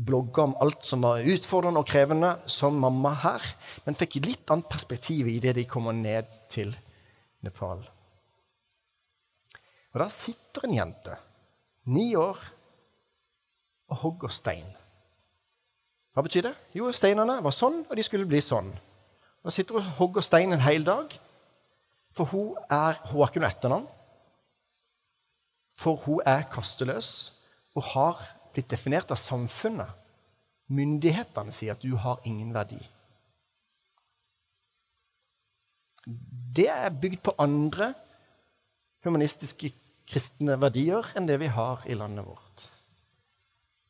blogga 0.00 0.46
om 0.46 0.56
alt 0.62 0.86
som 0.86 1.04
var 1.04 1.26
utfordrende 1.26 1.82
og 1.82 1.88
krevende 1.90 2.32
som 2.48 2.78
mamma 2.80 3.12
her, 3.26 3.44
men 3.84 3.98
fikk 3.98 4.22
litt 4.24 4.52
annet 4.52 4.70
perspektiv 4.70 5.28
i 5.28 5.40
det 5.42 5.58
de 5.58 5.68
kommer 5.68 5.96
ned 5.96 6.30
til 6.48 6.72
Nepal. 7.44 7.82
Og 9.92 10.00
Der 10.00 10.08
sitter 10.08 10.64
en 10.64 10.74
jente, 10.74 11.16
ni 11.84 12.14
år, 12.14 12.38
og 13.90 13.96
hogger 13.96 14.28
stein. 14.28 14.66
Hva 16.14 16.22
betyr 16.22 16.46
det? 16.46 16.54
Jo, 16.74 16.90
steinene 16.94 17.40
var 17.42 17.54
sånn, 17.54 17.82
og 17.88 17.96
de 17.98 18.04
skulle 18.06 18.28
bli 18.28 18.42
sånn. 18.42 18.70
Da 19.42 19.50
sitter 19.54 19.78
hun 19.78 19.86
og 19.86 19.98
hogger 19.98 20.26
stein 20.26 20.52
en 20.54 20.62
hel 20.62 20.86
dag, 20.86 21.10
for 22.14 22.30
hun, 22.30 22.54
er, 22.70 22.98
hun 23.10 23.22
har 23.22 23.30
ikke 23.30 23.42
noe 23.42 23.50
etternavn. 23.50 23.88
For 25.80 25.98
hun 26.04 26.22
er 26.28 26.46
kasteløs 26.50 27.10
og 27.78 27.86
har 27.94 28.22
blitt 28.54 28.70
definert 28.70 29.10
av 29.14 29.18
samfunnet. 29.18 29.90
Myndighetene 30.70 31.54
sier 31.54 31.74
at 31.74 31.82
du 31.82 31.94
har 31.98 32.20
ingen 32.28 32.52
verdi. 32.54 32.78
Det 36.06 36.68
er 36.70 36.94
bygd 36.94 37.22
på 37.26 37.34
andre 37.42 37.92
humanistiske 39.06 39.72
kristne 40.10 40.56
verdier 40.60 41.06
enn 41.16 41.28
det 41.28 41.38
vi 41.40 41.50
har 41.52 41.84
i 41.86 41.96
landet 41.98 42.26
vårt. 42.26 42.66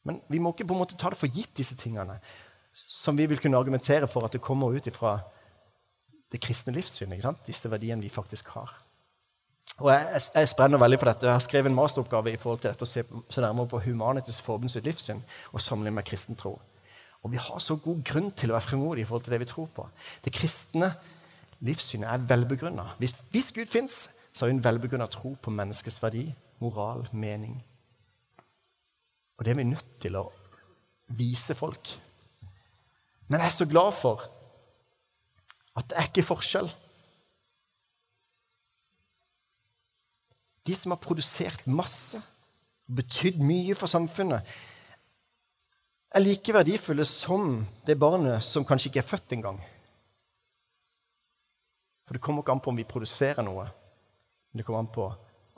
Men 0.07 0.21
vi 0.33 0.41
må 0.41 0.53
ikke 0.55 0.69
på 0.69 0.77
en 0.77 0.83
måte 0.83 0.99
ta 0.99 1.13
det 1.13 1.21
for 1.21 1.33
gitt, 1.33 1.53
disse 1.57 1.77
tingene, 1.77 2.17
som 2.73 3.17
vi 3.19 3.27
vil 3.29 3.41
kunne 3.41 3.59
argumentere 3.59 4.09
for 4.09 4.25
at 4.25 4.33
det 4.37 4.45
kommer 4.45 4.73
ut 4.73 4.87
ifra 4.89 5.19
det 6.31 6.41
kristne 6.41 6.73
livssynet. 6.77 7.27
Disse 7.47 7.71
verdiene 7.71 8.03
vi 8.05 8.13
faktisk 8.13 8.53
har. 8.55 8.73
Og 9.81 9.89
jeg, 9.93 10.21
jeg 10.35 10.49
sprenner 10.51 10.81
veldig 10.81 10.99
for 11.01 11.09
dette. 11.09 11.27
Jeg 11.27 11.37
har 11.37 11.45
skrevet 11.45 11.71
en 11.71 11.77
masteroppgave 11.77 12.35
i 12.35 12.41
forhold 12.41 12.61
til 12.63 12.71
dette, 12.71 12.85
å 12.85 12.89
se, 12.89 13.05
se 13.33 13.45
nærmere 13.45 13.71
på 13.71 13.81
Humanitisk 13.87 14.45
Forbunds 14.45 14.77
livssyn 14.85 15.23
og 15.55 15.63
sammenligne 15.63 15.97
med 15.97 16.09
kristen 16.09 16.37
tro. 16.37 16.59
Og 17.25 17.33
vi 17.33 17.41
har 17.41 17.61
så 17.65 17.77
god 17.81 18.03
grunn 18.05 18.31
til 18.37 18.53
å 18.53 18.57
være 18.57 18.67
frimodige 18.69 19.05
i 19.05 19.09
forhold 19.09 19.27
til 19.27 19.35
det 19.37 19.41
vi 19.43 19.49
tror 19.49 19.69
på. 19.77 19.87
Det 20.25 20.33
kristne 20.37 20.93
livssynet 21.65 22.09
er 22.09 22.29
velbegrunna. 22.29 22.87
Hvis, 23.01 23.17
hvis 23.33 23.51
Gud 23.57 23.73
fins, 23.73 23.99
så 24.33 24.45
har 24.45 24.51
vi 24.51 24.57
en 24.59 24.65
velbegrunna 24.65 25.09
tro 25.11 25.35
på 25.43 25.53
menneskets 25.55 26.01
verdi, 26.03 26.27
moral, 26.61 27.07
mening. 27.13 27.57
Og 29.39 29.45
det 29.45 29.53
er 29.53 29.59
vi 29.59 29.71
nødt 29.71 29.97
til 30.03 30.19
å 30.21 30.27
vise 31.19 31.57
folk. 31.59 31.95
Men 33.29 33.41
jeg 33.41 33.47
er 33.47 33.57
så 33.57 33.67
glad 33.71 33.93
for 33.97 34.23
at 35.79 35.91
det 35.91 35.99
er 35.99 36.09
ikke 36.11 36.27
forskjell 36.27 36.71
de 40.67 40.75
som 40.77 40.93
har 40.95 41.01
produsert 41.03 41.67
masse 41.67 42.21
betydd 42.91 43.41
mye 43.43 43.75
for 43.79 43.91
samfunnet, 43.91 44.45
er 46.11 46.25
like 46.25 46.55
verdifulle 46.55 47.07
som 47.07 47.61
det 47.87 47.97
barnet 47.99 48.43
som 48.43 48.67
kanskje 48.67 48.91
ikke 48.91 49.03
er 49.03 49.09
født 49.09 49.35
engang. 49.37 49.61
For 52.07 52.15
det 52.15 52.23
kommer 52.23 52.43
ikke 52.43 52.57
an 52.57 52.63
på 52.63 52.73
om 52.73 52.79
vi 52.79 52.87
produserer 52.87 53.47
noe, 53.47 53.69
men 54.51 54.61
det 54.61 54.67
kommer 54.67 54.83
an 54.83 54.95
på 54.95 55.07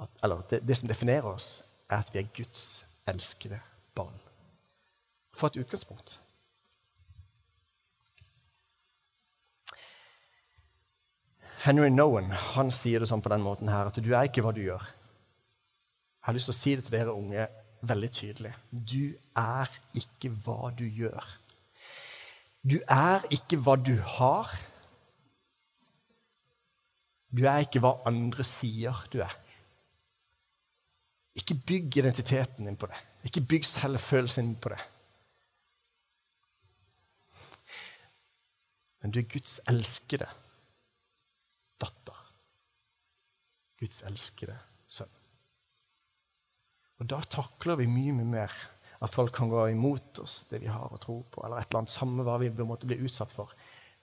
at, 0.03 0.11
eller 0.25 0.43
det, 0.51 0.63
det 0.69 0.77
som 0.77 0.91
definerer 0.91 1.29
oss, 1.33 1.51
er 1.91 2.03
at 2.03 2.11
vi 2.13 2.21
er 2.21 2.35
Guds 2.37 2.65
elskede 3.09 3.61
barn. 3.97 4.19
For 5.33 5.49
et 5.49 5.61
utgangspunkt. 5.63 6.19
Henry 11.63 11.89
Nowen 11.95 12.33
han 12.57 12.73
sier 12.75 13.01
det 13.01 13.09
sånn 13.09 13.23
på 13.23 13.31
den 13.31 13.45
måten 13.45 13.71
her, 13.71 13.89
at 13.89 13.99
du 14.03 14.11
er 14.11 14.27
ikke 14.27 14.43
hva 14.43 14.51
du 14.55 14.65
gjør. 14.65 14.83
Jeg 14.83 16.27
har 16.27 16.35
lyst 16.35 16.51
til 16.51 16.55
å 16.55 16.59
si 16.59 16.73
det 16.75 16.85
til 16.87 16.97
dere 16.97 17.15
unge 17.15 17.47
veldig 17.87 18.11
tydelig. 18.15 18.53
Du 18.71 19.15
er 19.39 19.71
ikke 19.99 20.31
hva 20.45 20.73
du 20.75 20.85
gjør. 20.87 21.23
Du 22.63 22.79
er 22.91 23.25
ikke 23.35 23.59
hva 23.63 23.75
du 23.79 23.95
har. 24.19 24.51
Du 27.33 27.47
er 27.49 27.65
ikke 27.65 27.81
hva 27.81 27.97
andre 28.09 28.45
sier 28.45 28.99
du 29.13 29.23
er. 29.25 29.33
Ikke 31.41 31.57
bygg 31.57 31.97
identiteten 32.03 32.69
din 32.69 32.77
på 32.77 32.91
det. 32.91 32.99
Ikke 33.25 33.45
bygg 33.55 33.65
selvfølelsen 33.65 34.51
din 34.51 34.59
på 34.61 34.73
det. 34.75 34.81
Men 39.01 39.15
du 39.15 39.19
er 39.23 39.31
Guds 39.33 39.57
elskede 39.67 40.29
datter. 41.81 42.21
Guds 43.81 44.05
elskede 44.07 44.59
sønn. 44.87 45.17
Og 47.01 47.09
Da 47.11 47.19
takler 47.27 47.81
vi 47.81 47.89
mye, 47.91 48.13
mye 48.15 48.29
mer 48.37 48.61
at 49.03 49.11
folk 49.11 49.33
kan 49.35 49.51
gå 49.51 49.65
imot 49.73 50.21
oss, 50.23 50.45
det 50.53 50.61
vi 50.63 50.71
har 50.71 50.93
å 50.93 51.01
tro 51.03 51.17
på, 51.27 51.43
eller 51.43 51.59
et 51.59 51.73
eller 51.73 51.81
annet 51.81 51.97
samme 51.97 52.23
hva 52.23 52.37
vi 52.39 52.53
måtte 52.63 52.87
bli 52.87 53.01
utsatt 53.03 53.33
for. 53.35 53.51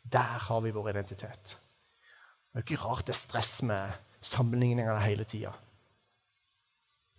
Der 0.04 0.42
har 0.50 0.60
vi 0.66 0.74
vår 0.76 0.90
identitet. 0.92 1.56
Det 2.60 2.66
er 2.66 2.74
ikke 2.76 2.90
rart 2.90 3.08
det 3.08 3.14
er 3.14 3.16
stress 3.16 3.62
med 3.64 3.92
sammenligninger 4.20 4.98
hele 5.00 5.24
tida. 5.24 5.54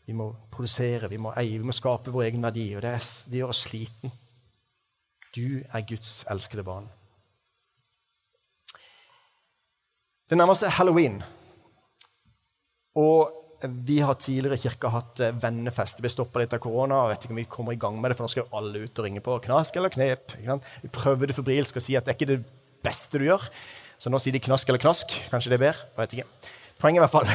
Vi 0.05 0.13
må 0.13 0.27
produsere, 0.53 1.09
vi 1.09 1.17
må 1.17 1.33
eie, 1.41 1.57
vi 1.57 1.65
må 1.65 1.73
skape 1.73 2.13
vår 2.13 2.27
egen 2.27 2.45
verdi, 2.45 2.67
og 2.77 2.85
det, 2.85 2.91
er, 2.99 3.07
det 3.33 3.41
gjør 3.41 3.55
oss 3.55 3.63
sliten. 3.65 4.13
Du 5.33 5.63
er 5.65 5.87
Guds 5.89 6.13
elskede 6.29 6.67
barn. 6.67 6.91
Det 10.29 10.37
nærmer 10.37 10.61
seg 10.61 10.77
halloween. 10.77 11.23
Og 13.01 13.33
vi 13.65 14.03
har 14.05 14.21
tidligere 14.21 14.61
i 14.61 14.65
kirka 14.67 14.93
hatt 14.93 15.25
vennefest. 15.41 16.03
Det 16.03 16.11
Vi 16.11 16.17
stoppa 16.19 16.45
litt 16.45 16.53
av 16.53 16.61
korona. 16.61 17.01
og 17.01 17.15
vet 17.15 17.25
ikke 17.25 17.39
om 17.39 17.45
vi 17.47 17.51
kommer 17.57 17.73
i 17.73 17.81
gang 17.81 17.97
med 17.97 18.11
det, 18.11 18.21
for 18.21 18.29
Nå 18.29 18.35
skal 18.35 18.45
jo 18.45 18.59
alle 18.61 18.85
ut 18.85 18.99
og 18.99 19.09
ringe 19.09 19.25
på 19.25 19.41
knask 19.49 19.77
eller 19.77 19.89
knep. 19.89 20.37
Vi 20.83 20.93
prøvde 20.93 21.33
febrilsk 21.33 21.81
å 21.81 21.89
si 21.89 21.97
at 21.97 22.05
det 22.05 22.13
er 22.13 22.21
ikke 22.21 22.35
det 22.37 22.43
beste 22.85 23.17
du 23.17 23.31
gjør. 23.33 23.49
Så 24.01 24.09
nå 24.09 24.17
sier 24.17 24.33
de 24.33 24.41
knask 24.41 24.69
eller 24.69 24.81
knask. 24.81 25.13
Kanskje 25.29 25.53
det 25.53 25.59
er 25.59 25.67
bedre? 25.67 25.89
Jeg 25.93 26.01
vet 26.01 26.15
ikke. 26.17 26.55
Poenget 26.81 27.01
i 27.01 27.05
hvert 27.05 27.13
fall 27.13 27.29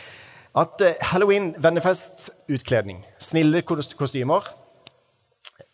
at 0.62 0.82
eh, 0.82 1.04
halloween, 1.12 1.52
vennefest, 1.62 2.32
utkledning. 2.50 3.04
Snille 3.22 3.62
kostymer. 3.62 4.48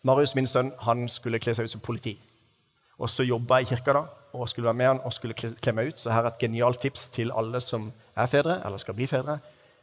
Marius, 0.05 0.35
min 0.37 0.47
sønn, 0.47 0.69
han 0.85 1.07
skulle 1.09 1.41
kle 1.41 1.55
seg 1.57 1.65
ut 1.65 1.73
som 1.73 1.81
politi. 1.81 2.13
Og 3.01 3.09
så 3.09 3.25
jobba 3.25 3.59
jeg 3.59 3.67
i 3.67 3.71
kirka 3.73 3.97
da, 3.97 4.03
og 4.37 4.45
skulle 4.49 4.69
være 4.69 4.77
med 4.77 4.91
han 4.91 5.01
og 5.05 5.13
skulle 5.17 5.33
kle 5.33 5.73
meg 5.73 5.89
ut. 5.89 6.05
Så 6.05 6.13
her 6.13 6.21
er 6.21 6.29
et 6.29 6.39
genialt 6.45 6.83
tips 6.85 7.09
til 7.17 7.33
alle 7.33 7.61
som 7.65 7.89
er 8.13 8.29
fedre, 8.29 8.61
eller 8.65 8.81
skal 8.81 8.97
bli 8.97 9.09
fedre. 9.09 9.39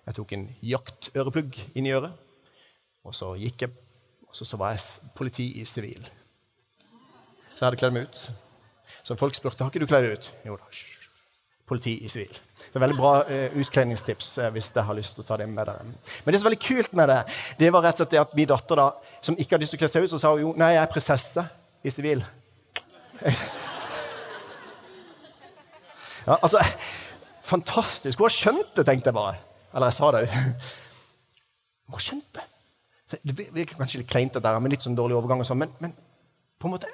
Jeg 0.06 0.18
tok 0.20 0.38
en 0.38 0.48
jaktøreplugg 0.62 1.58
inn 1.74 1.90
i 1.90 1.94
øret, 1.98 2.14
og 3.02 3.14
så 3.16 3.34
gikk 3.40 3.66
jeg, 3.66 3.74
og 4.28 4.36
så, 4.36 4.46
så 4.46 4.58
var 4.60 4.76
jeg 4.76 5.10
politi 5.18 5.50
i 5.58 5.66
sivil. 5.66 6.06
Så 7.54 7.58
jeg 7.58 7.66
hadde 7.66 7.80
kledd 7.82 7.96
meg 7.96 8.06
ut. 8.06 8.26
Så 9.04 9.16
folk 9.20 9.36
spurte 9.36 9.64
har 9.64 9.72
ikke 9.72 9.84
du 9.84 9.88
kledd 9.90 10.06
deg 10.06 10.18
ut. 10.18 10.30
Jo 10.48 10.56
da. 10.56 10.68
Politi 11.68 11.98
i 12.04 12.10
sivil. 12.12 12.32
Det 12.64 12.76
er 12.76 12.82
veldig 12.82 12.98
bra 12.98 13.12
eh, 13.30 13.56
utkledningstips 13.60 14.30
eh, 14.42 14.50
hvis 14.52 14.70
dere 14.74 14.88
har 14.88 14.96
lyst 14.98 15.16
til 15.16 15.24
å 15.24 15.28
ta 15.28 15.38
det 15.40 15.46
med 15.48 15.60
dere. 15.60 15.84
Men 15.84 16.32
det 16.32 16.40
som 16.40 16.48
er 16.48 16.50
veldig 16.52 16.64
kult 16.64 16.96
med 16.98 17.12
det, 17.12 17.20
det 17.60 17.70
var 17.72 17.84
rett 17.84 17.96
og 17.96 18.02
slett 18.02 18.16
det 18.16 18.22
at 18.24 18.34
min 18.36 18.48
datter, 18.50 18.80
da, 18.80 19.18
som 19.24 19.36
ikke 19.36 19.54
hadde 19.54 19.64
lyst 19.64 19.76
til 19.76 19.80
å 19.80 19.84
kle 19.84 19.92
seg 19.92 20.06
ut, 20.06 20.12
så 20.14 20.20
sa 20.20 20.32
hun 20.34 20.42
jo 20.42 20.54
nei, 20.60 20.72
jeg 20.74 20.82
er 20.82 20.92
prinsesse 20.92 21.46
i 21.84 21.92
sivil. 21.94 22.24
Ja, 26.24 26.38
altså, 26.40 26.60
Fantastisk. 27.44 28.18
Hun 28.18 28.24
har 28.24 28.32
skjønt 28.32 28.70
det, 28.78 28.86
tenkte 28.88 29.10
jeg 29.10 29.16
bare. 29.18 29.36
Eller 29.74 29.90
jeg 29.90 29.96
sa 29.98 30.10
det 30.14 30.22
òg. 30.24 30.36
Hun 31.84 31.96
har 31.98 32.04
skjønt 32.06 32.38
det. 32.38 32.44
Det 33.20 33.48
virker 33.52 33.76
kanskje 33.76 34.00
litt 34.00 34.08
kleint, 34.10 34.32
dette, 34.32 34.52
med 34.64 34.72
litt 34.72 34.84
sånn 34.84 34.96
dårlig 34.96 35.18
overgang, 35.18 35.42
og 35.44 35.46
sånn, 35.46 35.60
men, 35.60 35.74
men, 35.84 35.92
på 36.58 36.66
en 36.66 36.72
måte 36.72 36.88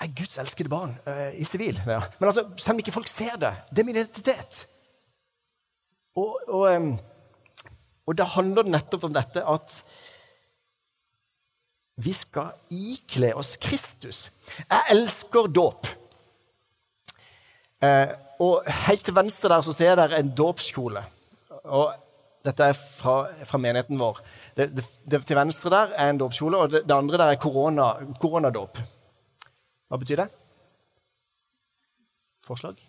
er, 0.00 0.12
Guds 0.16 0.38
elskede 0.42 0.72
barn 0.72 0.94
uh, 1.06 1.30
i 1.38 1.44
sivil. 1.44 1.78
Ja. 1.86 2.00
Men 2.18 2.30
altså, 2.30 2.46
selv 2.56 2.76
om 2.76 2.84
ikke 2.84 2.94
folk 2.94 3.10
ser 3.10 3.36
det, 3.40 3.52
det 3.70 3.82
er 3.82 3.88
min 3.88 3.96
identitet. 3.96 4.64
Og, 6.16 6.38
og, 6.48 6.96
og 8.06 8.16
da 8.18 8.26
handler 8.36 8.66
det 8.66 8.74
nettopp 8.74 9.08
om 9.08 9.14
dette 9.14 9.42
at 9.50 9.78
vi 12.02 12.12
skal 12.14 12.54
ikle 12.74 13.30
oss 13.38 13.54
Kristus. 13.62 14.26
Jeg 14.66 14.94
elsker 14.94 15.50
dåp. 15.54 15.86
Eh, 17.82 18.14
og 18.42 18.66
helt 18.86 19.04
til 19.06 19.14
venstre 19.14 19.52
der 19.52 19.62
så 19.62 19.74
ser 19.74 19.92
jeg 19.92 20.00
der 20.00 20.16
en 20.18 20.32
dåpskjole. 20.34 21.04
Og 21.64 21.92
dette 22.44 22.66
er 22.66 22.74
fra, 22.76 23.28
fra 23.46 23.60
menigheten 23.62 24.00
vår. 24.00 24.18
Det, 24.56 24.68
det, 24.74 24.84
det, 25.10 25.22
til 25.26 25.38
venstre 25.38 25.70
der 25.72 25.94
er 26.02 26.10
en 26.10 26.18
dåpskjole, 26.20 26.58
og 26.58 26.74
det, 26.74 26.82
andre 26.90 27.20
der 27.20 27.32
er 27.32 27.40
korona, 27.40 27.92
koronadåp. 28.20 28.78
Hva 29.88 30.00
betyr 30.00 30.24
det? 30.24 30.28
Forslag? 32.44 32.80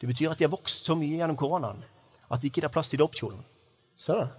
Det 0.00 0.06
betyr 0.06 0.32
at 0.32 0.38
de 0.38 0.46
har 0.46 0.54
vokst 0.54 0.86
så 0.86 0.96
mye 0.98 1.18
gjennom 1.18 1.38
koronaen 1.38 1.82
at 2.28 2.42
det 2.42 2.50
ikke 2.50 2.66
er 2.66 2.72
plass 2.72 2.90
til 2.92 3.00
dåpskjolen. 3.00 3.40
Ser 3.98 4.20
du? 4.20 4.34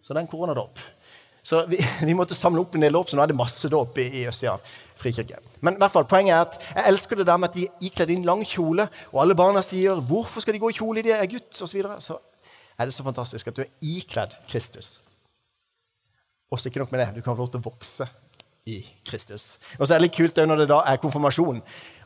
Så 0.00 0.14
det 0.14 0.20
er 0.20 0.24
en 0.24 0.30
koronadåp. 0.30 0.80
Så 1.42 1.62
vi, 1.66 1.78
vi, 2.08 2.14
måtte 2.16 2.36
samle 2.36 2.62
opp 2.62 2.74
en 2.74 2.84
del 2.86 2.96
dåp, 2.96 3.10
så 3.10 3.18
nå 3.18 3.24
er 3.24 3.32
det 3.32 3.38
masse 3.38 3.70
dåp 3.72 3.98
i, 4.00 4.06
i 4.20 4.26
Østsida 4.30 4.56
frikirke. 4.98 5.40
Men 5.64 5.76
i 5.76 5.82
hvert 5.82 5.94
fall, 5.94 6.06
poenget 6.08 6.34
er 6.34 6.46
at 6.46 6.58
jeg 6.62 6.86
elsker 6.92 7.20
det 7.20 7.28
der 7.28 7.40
med 7.40 7.50
at 7.50 7.58
de 7.58 7.66
er 7.68 7.84
ikledd 7.88 8.14
inn 8.14 8.26
lang 8.26 8.42
kjole, 8.48 8.88
og 9.12 9.20
alle 9.22 9.36
barna 9.38 9.62
sier 9.62 10.00
'Hvorfor 10.00 10.42
skal 10.42 10.56
de 10.56 10.62
gå 10.62 10.70
i 10.72 10.78
kjole? 10.80 11.04
De 11.04 11.12
er 11.14 11.30
gutt', 11.30 11.62
osv. 11.62 11.66
Så, 11.66 11.76
videre. 11.76 12.00
så 12.00 12.18
er 12.78 12.84
det 12.86 12.94
så 12.94 13.06
fantastisk 13.06 13.48
at 13.48 13.56
du 13.56 13.62
er 13.62 13.70
ikledd 13.82 14.34
Kristus. 14.48 15.00
Og 16.50 16.58
ikke 16.64 16.80
nok 16.80 16.92
med 16.92 17.00
det, 17.00 17.14
du 17.14 17.22
kan 17.22 17.36
få 17.36 17.44
lov 17.44 17.50
til 17.52 17.60
å 17.60 17.68
vokse 17.68 18.08
i 18.68 18.78
Kristus. 19.08 19.58
Og 19.78 19.86
så 19.86 19.94
er 19.94 19.98
det 19.98 20.08
litt 20.08 20.18
kult 20.18 20.40
når 20.44 20.62
det 20.62 20.68
da 20.70 20.82
er 20.88 21.00
konfirmasjon. 21.02 21.62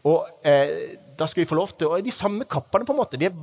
Og 0.09 0.46
eh, 0.46 0.98
Da 1.18 1.29
skal 1.29 1.42
vi 1.42 1.48
få 1.48 1.55
lov 1.55 1.75
til 1.79 1.87
Og 1.87 2.03
de 2.03 2.11
samme 2.11 2.44
kappene, 2.51 2.87
på 2.87 2.94
en 2.94 2.98
måte. 2.98 3.18
Er, 3.20 3.35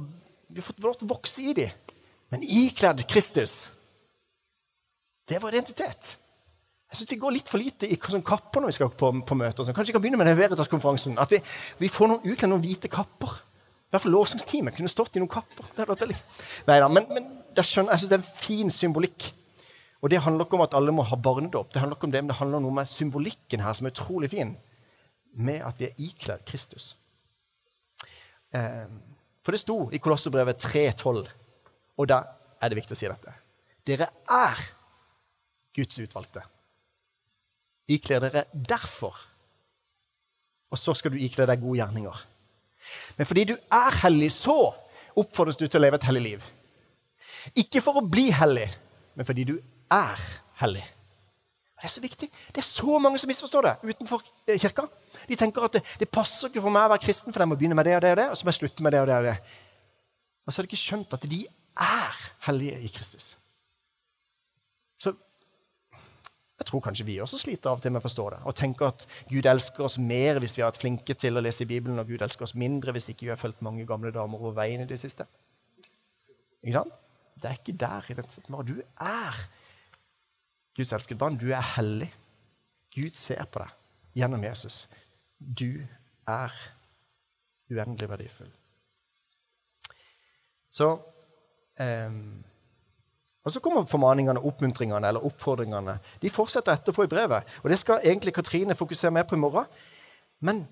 vi 0.49 0.59
har 0.59 0.65
fått 0.65 0.83
lov 0.83 0.97
til 0.97 1.07
å 1.07 1.13
vokse 1.13 1.43
i 1.43 1.53
dem. 1.55 1.93
Men 2.33 2.43
ikledd 2.43 3.05
Kristus. 3.09 3.69
Det 5.29 5.37
er 5.37 5.43
vår 5.43 5.59
identitet. 5.59 6.15
Jeg 6.89 6.97
synes 6.97 7.11
Vi 7.11 7.21
går 7.21 7.35
litt 7.37 7.49
for 7.49 7.61
lite 7.61 7.87
i 7.87 7.97
sånn 8.01 8.25
kapper 8.25 8.63
når 8.63 8.71
vi 8.71 8.77
skal 8.79 8.89
på, 8.89 9.11
på 9.21 9.37
møter. 9.37 9.63
Så 9.63 9.73
kanskje 9.73 9.93
vi 9.93 9.97
kan 9.97 10.03
begynne 10.03 10.21
med 10.21 10.29
den 10.29 10.39
Veritas-konferansen. 10.39 11.19
At 11.21 11.31
vi, 11.31 11.41
vi 11.77 11.91
får 11.91 12.09
noen 12.09 12.25
ukledd 12.25 12.49
noen 12.49 12.63
hvite 12.65 12.89
kapper. 12.91 13.35
I 13.89 13.93
hvert 13.93 14.05
fall 14.05 14.13
lovsangsteamet 14.13 14.75
kunne 14.77 14.91
stått 14.91 15.17
i 15.17 15.21
noen 15.21 15.31
kapper. 15.31 15.69
Det 15.75 15.85
hadde 15.85 16.15
Neida, 16.67 16.89
men, 16.89 17.05
men 17.13 17.29
jeg 17.57 17.65
syns 17.65 18.07
det 18.09 18.17
er 18.17 18.21
en 18.21 18.25
fin 18.25 18.73
symbolikk. 18.73 19.29
Og 19.99 20.11
det 20.11 20.21
handler 20.23 20.47
ikke 20.47 20.55
om 20.55 20.63
at 20.63 20.75
alle 20.77 20.93
må 20.95 21.03
ha 21.03 21.17
barnedåp, 21.19 21.73
det 21.73 21.81
handler 21.81 21.97
ikke 21.97 22.07
om 22.07 22.13
det, 22.13 22.21
men 22.23 22.31
det 22.31 22.39
handler 22.39 22.59
om 22.59 22.67
noe 22.69 22.77
med 22.79 22.89
symbolikken 22.89 23.63
her 23.65 23.75
som 23.75 23.87
er 23.87 23.95
utrolig 23.95 24.31
fin, 24.31 24.53
med 25.35 25.63
at 25.67 25.79
vi 25.81 25.89
er 25.89 26.03
ikledd 26.05 26.45
Kristus. 26.47 26.93
Eh, 28.55 28.87
for 29.43 29.55
det 29.55 29.61
sto 29.61 29.77
i 29.91 29.99
Kolosserbrevet 29.99 30.63
3,12, 30.63 31.27
og 31.99 32.07
da 32.07 32.21
er 32.61 32.71
det 32.71 32.79
viktig 32.79 32.95
å 32.95 32.99
si 32.99 33.09
dette. 33.11 33.33
Dere 33.87 34.07
er 34.31 34.63
Guds 35.75 35.99
utvalgte. 35.99 36.43
Ikler 37.89 38.23
dere 38.23 38.45
derfor. 38.53 39.15
Og 40.69 40.77
så 40.77 40.93
skal 40.93 41.13
du 41.13 41.19
ikle 41.21 41.47
deg 41.49 41.61
gode 41.61 41.79
gjerninger. 41.79 42.21
Men 43.17 43.27
fordi 43.27 43.47
du 43.51 43.55
er 43.55 43.97
hellig, 44.03 44.29
så 44.33 44.57
oppfordres 45.19 45.57
du 45.59 45.65
til 45.65 45.79
å 45.79 45.83
leve 45.83 45.99
et 45.99 46.07
hellig 46.07 46.23
liv. 46.25 46.45
Ikke 47.57 47.81
for 47.83 47.99
å 47.99 48.05
bli 48.05 48.29
hellig, 48.35 48.67
men 49.17 49.27
fordi 49.27 49.47
du 49.49 49.55
er 49.91 50.23
hellig. 50.61 50.85
Det 51.79 51.87
er 51.87 51.93
så 51.93 52.01
viktig. 52.03 52.27
Det 52.27 52.59
er 52.59 52.67
så 52.67 52.99
mange 52.99 53.19
som 53.21 53.29
misforstår 53.31 53.67
det 53.67 53.93
utenfor 53.93 54.23
eh, 54.47 54.59
kirka. 54.59 54.83
De 55.29 55.35
tenker 55.39 55.63
at 55.63 55.77
det, 55.77 55.83
det 56.01 56.09
passer 56.11 56.49
ikke 56.49 56.63
for 56.65 56.75
meg 56.75 56.89
å 56.89 56.91
være 56.91 57.05
kristen, 57.05 57.31
for 57.31 57.39
jeg 57.39 57.51
må 57.51 57.57
begynne 57.59 57.77
med 57.77 57.87
det 57.87 57.95
og 57.95 58.03
det 58.03 58.11
og 58.11 58.19
det, 58.19 58.25
og 58.29 58.37
så 58.37 58.45
må 58.45 58.51
jeg 58.51 58.59
slutte 58.59 58.83
med 58.83 58.95
det 58.95 59.01
og 59.03 59.07
det 59.07 59.15
og 59.15 59.27
det. 59.29 59.35
Og 60.43 60.51
så 60.51 60.59
har 60.59 60.65
de 60.65 60.71
ikke 60.71 60.81
skjønt 60.81 61.15
at 61.15 61.27
de 61.31 61.39
er 61.79 62.19
hellige 62.49 62.81
i 62.83 62.89
Kristus. 62.91 63.29
Så 64.99 65.13
jeg 66.59 66.67
tror 66.67 66.83
kanskje 66.83 67.05
vi 67.07 67.19
også 67.23 67.39
sliter 67.39 67.71
av 67.71 67.79
og 67.79 67.85
til 67.85 67.93
med 67.95 68.01
å 68.01 68.07
forstå 68.09 68.25
det. 68.33 68.39
Og 68.49 68.57
tenker 68.59 68.89
at 68.89 69.05
Gud 69.29 69.47
elsker 69.47 69.85
oss 69.87 69.95
mer 70.03 70.41
hvis 70.43 70.57
vi 70.57 70.65
har 70.65 70.73
vært 70.73 70.81
flinke 70.81 71.15
til 71.15 71.39
å 71.39 71.43
lese 71.45 71.63
i 71.63 71.69
Bibelen, 71.69 72.01
og 72.01 72.11
Gud 72.11 72.25
elsker 72.25 72.49
oss 72.49 72.57
mindre 72.59 72.91
hvis 72.95 73.07
ikke 73.13 73.29
vi 73.29 73.31
har 73.31 73.39
fulgt 73.39 73.63
mange 73.63 73.87
gamle 73.87 74.11
damer 74.11 74.41
over 74.41 74.57
veien 74.59 74.83
i 74.83 74.89
det 74.89 74.99
siste. 74.99 75.23
Ikke 76.59 76.81
sant? 76.81 76.99
Det 77.39 77.47
er 77.47 77.61
ikke 77.61 77.77
der 77.79 78.11
i 78.11 78.17
den 78.17 78.51
vår. 78.51 78.67
Du 78.67 78.81
er 78.83 79.39
Guds 80.79 80.95
elskede 80.95 81.19
barn. 81.19 81.37
Du 81.39 81.49
er 81.51 81.65
hellig. 81.75 82.07
Gud 82.95 83.17
ser 83.19 83.43
på 83.51 83.61
deg 83.61 84.21
gjennom 84.21 84.43
Jesus. 84.43 84.85
Du 85.39 85.83
er 86.27 86.55
uendelig 87.69 88.09
verdifull. 88.09 88.51
Så 90.71 90.93
eh, 91.79 92.15
og 93.43 93.51
Så 93.51 93.59
kommer 93.63 93.85
formaningene, 93.87 94.41
oppmuntringene 94.45 95.07
eller 95.07 95.25
oppfordringene. 95.25 95.95
De 96.21 96.29
fortsetter 96.29 96.75
etterpå 96.75 97.03
i 97.03 97.11
brevet. 97.11 97.43
Og 97.63 97.69
Det 97.69 97.79
skal 97.79 98.03
egentlig 98.03 98.33
Katrine 98.33 98.75
fokusere 98.75 99.11
mer 99.11 99.23
på 99.23 99.35
i 99.35 99.39
morgen. 99.39 99.65
Men 100.39 100.67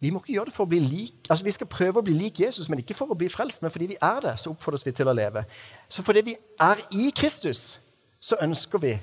vi 0.00 0.10
må 0.10 0.20
ikke 0.20 0.32
gjøre 0.32 0.50
det 0.50 0.54
for 0.54 0.66
å 0.66 0.68
bli 0.68 0.78
lik, 0.80 1.26
altså 1.28 1.44
vi 1.44 1.54
skal 1.56 1.68
prøve 1.72 2.02
å 2.02 2.04
bli 2.04 2.12
lik 2.12 2.40
Jesus, 2.40 2.68
men 2.68 2.82
ikke 2.82 2.94
for 2.94 3.12
å 3.12 3.16
bli 3.16 3.30
frelst. 3.32 3.62
Men 3.64 3.72
fordi 3.72 3.86
vi 3.94 3.96
er 4.02 4.20
det, 4.20 4.34
så 4.38 4.52
oppfordres 4.52 4.84
vi 4.86 4.92
til 4.92 5.08
å 5.08 5.14
leve. 5.16 5.44
Så 5.88 6.04
fordi 6.04 6.22
vi 6.26 6.34
er 6.60 6.82
i 6.92 7.08
Kristus, 7.16 7.85
så 8.26 8.38
ønsker 8.42 8.82
vi 8.82 8.94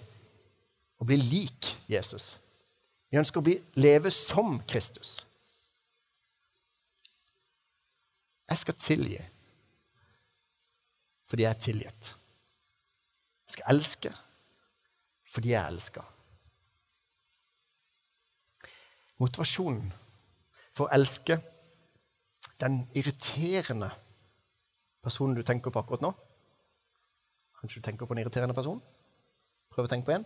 å 1.00 1.08
bli 1.08 1.18
lik 1.22 1.70
Jesus. 1.88 2.34
Vi 3.08 3.20
ønsker 3.22 3.40
å 3.40 3.46
bli, 3.46 3.56
leve 3.80 4.12
som 4.12 4.58
Kristus. 4.68 5.22
Jeg 8.50 8.60
skal 8.60 8.78
tilgi 8.78 9.22
fordi 11.34 11.46
jeg 11.48 11.50
er 11.56 11.62
tilgitt. 11.66 12.10
Jeg 13.48 13.56
skal 13.56 13.72
elske 13.74 14.12
fordi 15.34 15.54
jeg 15.54 15.72
elsker. 15.72 16.10
Motivasjonen 19.24 19.88
for 20.76 20.86
å 20.86 20.94
elske 20.94 21.40
den 22.62 22.84
irriterende 22.94 23.90
personen 25.02 25.38
du 25.38 25.42
tenker 25.48 25.74
på 25.74 25.82
akkurat 25.82 26.04
nå 26.06 26.12
Kanskje 27.64 27.80
du 27.80 27.86
tenker 27.86 28.06
på 28.06 28.14
en 28.14 28.20
irriterende 28.20 28.56
person? 28.58 28.82
Prøv 29.74 29.88
å 29.88 29.92
tenke 29.92 30.08
på 30.08 30.16
en. 30.16 30.26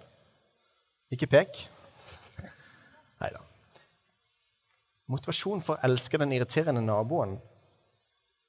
Ikke 1.13 1.29
pek. 1.31 1.63
Nei 3.17 3.33
da. 3.33 3.41
Motivasjonen 5.07 5.63
for 5.63 5.77
å 5.77 5.87
elske 5.87 6.19
den 6.19 6.35
irriterende 6.35 6.83
naboen 6.83 7.37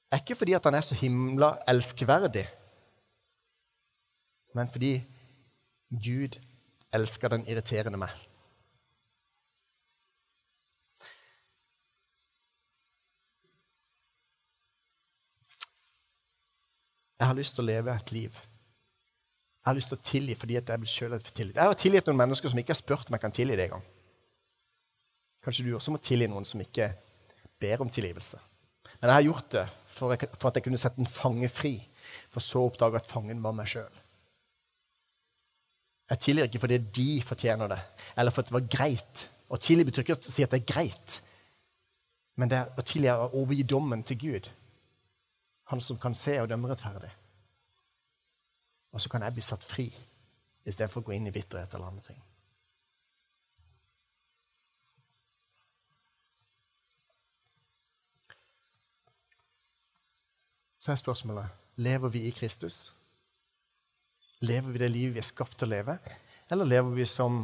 er 0.09 0.19
ikke 0.19 0.35
fordi 0.35 0.55
at 0.57 0.65
han 0.67 0.75
er 0.75 0.83
så 0.83 0.97
himla 0.99 1.53
elskverdig 1.69 2.47
men 4.53 4.67
fordi 4.67 5.05
Gud 5.89 6.39
elsker 6.93 7.29
den 7.29 7.45
irriterende 7.47 7.97
meg. 8.01 8.09
Jeg 17.19 17.27
har 17.27 17.35
lyst 17.35 17.55
til 17.55 17.65
å 17.65 17.67
leve 17.67 17.93
et 17.93 18.11
liv. 18.15 18.35
Jeg 19.59 19.67
har 19.67 19.75
lyst 19.75 19.91
til 19.91 19.99
å 19.99 20.07
tilgi 20.07 20.35
fordi 20.39 20.55
jeg 20.55 20.81
vil 20.81 20.89
selv 20.89 21.15
har 21.17 21.23
tilgitt. 21.29 21.57
Jeg 21.57 21.71
har 21.71 21.79
tilgitt 21.79 22.07
noen 22.07 22.21
mennesker 22.21 22.51
som 22.51 22.59
ikke 22.61 22.71
har 22.71 22.79
spurt 22.79 23.09
om 23.09 23.17
jeg 23.17 23.23
kan 23.25 23.35
tilgi 23.35 23.57
det 23.59 23.67
engang. 23.67 23.83
Kanskje 25.43 25.65
du 25.67 25.73
også 25.75 25.93
må 25.93 25.99
tilgi 26.03 26.29
noen 26.31 26.47
som 26.47 26.61
ikke 26.63 26.87
ber 27.59 27.83
om 27.83 27.91
tilgivelse. 27.91 28.39
Men 28.99 29.11
jeg 29.11 29.17
har 29.17 29.27
gjort 29.27 29.51
det 29.55 29.65
for, 29.91 30.15
at 30.15 30.55
jeg 30.55 30.65
kunne 30.65 30.79
sette 30.79 31.01
en 31.03 31.09
fange 31.09 31.49
fri, 31.51 31.73
for 32.31 32.43
så 32.43 32.63
å 32.63 32.69
oppdage 32.69 32.99
at 32.99 33.09
fangen 33.09 33.43
var 33.43 33.55
meg 33.55 33.67
sjøl. 33.71 33.99
Jeg 36.09 36.23
tilgir 36.25 36.47
ikke 36.47 36.63
fordi 36.63 36.79
de 36.95 37.09
fortjener 37.21 37.69
det, 37.69 37.79
eller 38.17 38.33
fordi 38.33 38.49
det 38.49 38.57
var 38.57 38.69
greit. 38.77 39.25
Å 39.49 39.59
tilgi 39.61 39.85
betyr 39.85 40.05
ikke 40.05 40.17
å 40.17 40.23
si 40.23 40.45
at 40.45 40.53
det 40.53 40.63
er 40.63 40.71
greit, 40.71 41.19
men 42.39 42.51
det 42.51 42.59
er 42.59 42.79
å 42.79 42.85
tilgi 42.85 43.11
å 43.11 43.29
overgi 43.41 43.65
dommen 43.67 44.03
til 44.07 44.19
Gud. 44.21 44.49
Han 45.69 45.81
som 45.83 45.99
kan 46.01 46.15
se 46.17 46.39
og 46.41 46.49
dømme 46.49 46.71
rettferdig. 46.71 47.11
Og 48.91 49.01
så 49.01 49.09
kan 49.09 49.21
jeg 49.21 49.35
bli 49.35 49.45
satt 49.45 49.65
fri 49.65 49.87
istedenfor 50.65 51.03
å 51.03 51.09
gå 51.09 51.15
inn 51.15 51.29
i 51.29 51.33
bitterhet 51.33 51.73
eller 51.73 51.91
andre 51.91 52.05
ting. 52.09 52.19
Så 60.79 60.93
er 60.93 61.01
spørsmålet 61.01 61.59
lever 61.79 62.09
vi 62.09 62.25
i 62.27 62.31
Kristus. 62.31 62.91
Lever 64.39 64.71
vi 64.71 64.79
det 64.79 64.91
livet 64.91 65.15
vi 65.15 65.19
er 65.19 65.27
skapt 65.27 65.57
til 65.59 65.67
å 65.67 65.73
leve, 65.73 65.97
eller 66.49 66.67
lever 66.67 66.95
vi 66.95 67.05
som 67.07 67.41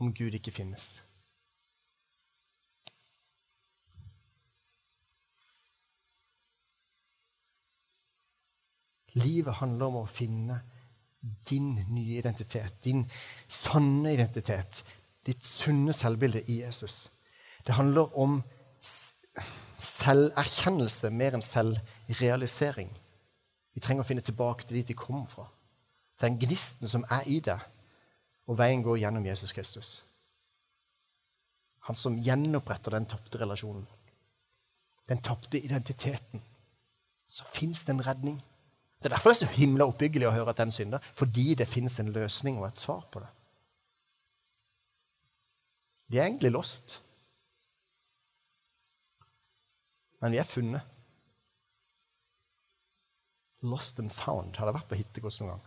om 0.00 0.12
Gud 0.14 0.34
ikke 0.34 0.54
finnes? 0.54 1.09
Livet 9.18 9.58
handler 9.58 9.86
om 9.90 10.02
å 10.02 10.06
finne 10.10 10.60
din 11.48 11.74
nye 11.90 12.18
identitet, 12.18 12.78
din 12.84 13.04
sanne 13.48 14.14
identitet, 14.14 14.84
ditt 15.26 15.44
sunne 15.44 15.92
selvbilde 15.92 16.42
i 16.48 16.60
Jesus. 16.62 17.10
Det 17.66 17.74
handler 17.76 18.14
om 18.18 18.42
selverkjennelse 19.80 21.10
mer 21.12 21.36
enn 21.36 21.44
selvrealisering. 21.44 22.88
Vi 23.74 23.82
trenger 23.82 24.04
å 24.04 24.08
finne 24.08 24.24
tilbake 24.24 24.66
til 24.66 24.80
dit 24.80 24.92
de 24.92 24.96
kom 24.98 25.26
fra. 25.28 25.46
Den 26.20 26.38
gnisten 26.40 26.88
som 26.88 27.04
er 27.12 27.28
i 27.28 27.40
deg, 27.44 27.60
og 28.50 28.58
veien 28.58 28.82
går 28.84 28.98
gjennom 29.02 29.26
Jesus 29.26 29.54
Kristus. 29.56 29.90
Han 31.88 31.96
som 31.96 32.18
gjenoppretter 32.20 32.92
den 32.96 33.08
tapte 33.08 33.40
relasjonen, 33.40 33.86
den 35.08 35.22
tapte 35.24 35.58
identiteten. 35.58 36.42
Så 37.30 37.44
fins 37.46 37.84
det 37.84 37.94
en 37.94 38.04
redning. 38.04 38.40
Det 39.00 39.08
er 39.08 39.14
derfor 39.14 39.32
det 39.32 39.36
er 39.38 39.46
så 39.46 39.54
himla 39.56 39.86
oppbyggelig 39.88 40.28
å 40.28 40.34
høre 40.34 40.52
at 40.52 40.60
den 40.60 40.72
synder. 40.74 41.04
Fordi 41.16 41.54
det 41.56 41.68
fins 41.68 41.96
en 42.02 42.12
løsning 42.12 42.58
og 42.60 42.68
et 42.68 42.82
svar 42.82 43.00
på 43.12 43.22
det. 43.22 43.30
De 46.10 46.18
er 46.18 46.26
egentlig 46.26 46.52
lost. 46.52 46.98
Men 50.20 50.34
vi 50.34 50.40
er 50.42 50.48
funnet. 50.48 50.84
Lost 53.64 54.00
and 54.00 54.12
found. 54.12 54.56
Har 54.56 54.68
det 54.68 54.76
vært 54.76 54.90
på 54.90 55.00
hittegods 55.00 55.40
noen 55.40 55.54
gang? 55.54 55.66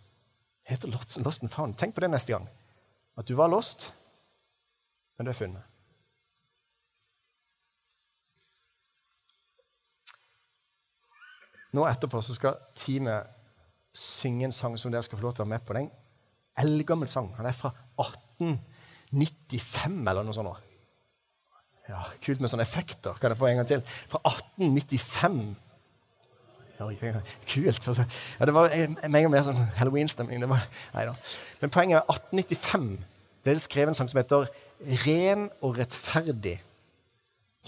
Heter 0.70 0.94
heter 0.94 1.26
lost 1.26 1.44
and 1.44 1.52
found. 1.52 1.78
Tenk 1.78 1.96
på 1.96 2.06
det 2.06 2.14
neste 2.14 2.36
gang. 2.36 2.46
At 3.18 3.28
du 3.30 3.34
var 3.38 3.50
lost, 3.50 3.92
men 5.18 5.26
du 5.26 5.34
er 5.34 5.38
funnet. 5.38 5.73
Nå 11.74 11.88
etterpå 11.90 12.22
så 12.22 12.36
skal 12.38 12.60
teamet 12.78 13.30
synge 13.94 14.46
en 14.48 14.56
sang 14.56 14.78
som 14.82 14.92
dere 14.94 15.06
skal 15.06 15.18
få 15.20 15.26
lov 15.28 15.34
til 15.38 15.44
å 15.44 15.46
være 15.48 15.56
med 15.56 15.66
på. 15.66 15.74
Det 15.74 15.80
er 15.82 15.86
en 15.88 15.96
eldgammel 16.66 17.10
sang. 17.10 17.30
Han 17.38 17.50
er 17.50 17.56
fra 17.58 17.70
1895 18.02 20.00
eller 20.08 20.24
noe 20.26 20.38
sånt. 20.38 20.70
Ja, 21.90 22.02
Kult 22.24 22.40
med 22.40 22.50
sånne 22.52 22.66
effekter. 22.66 23.14
Kan 23.20 23.34
jeg 23.34 23.40
få 23.40 23.48
en 23.50 23.60
gang 23.60 23.70
til? 23.70 23.82
Fra 24.12 24.20
1895. 24.30 25.56
Kult. 27.48 27.88
Altså, 27.88 28.04
ja, 28.40 28.46
det 28.46 28.54
var 28.56 28.74
en 28.74 28.98
gang 29.14 29.32
mer 29.32 29.46
sånn 29.46 29.62
halloween-stemning. 29.78 30.38
Men 30.44 31.74
poenget 31.74 32.00
er 32.00 32.06
1895 32.08 32.88
ble 33.44 33.56
det 33.56 33.64
skrevet 33.64 33.92
en 33.92 33.98
sang 33.98 34.10
som 34.10 34.20
heter 34.22 34.48
'Ren 35.04 35.50
og 35.62 35.78
rettferdig, 35.78 36.58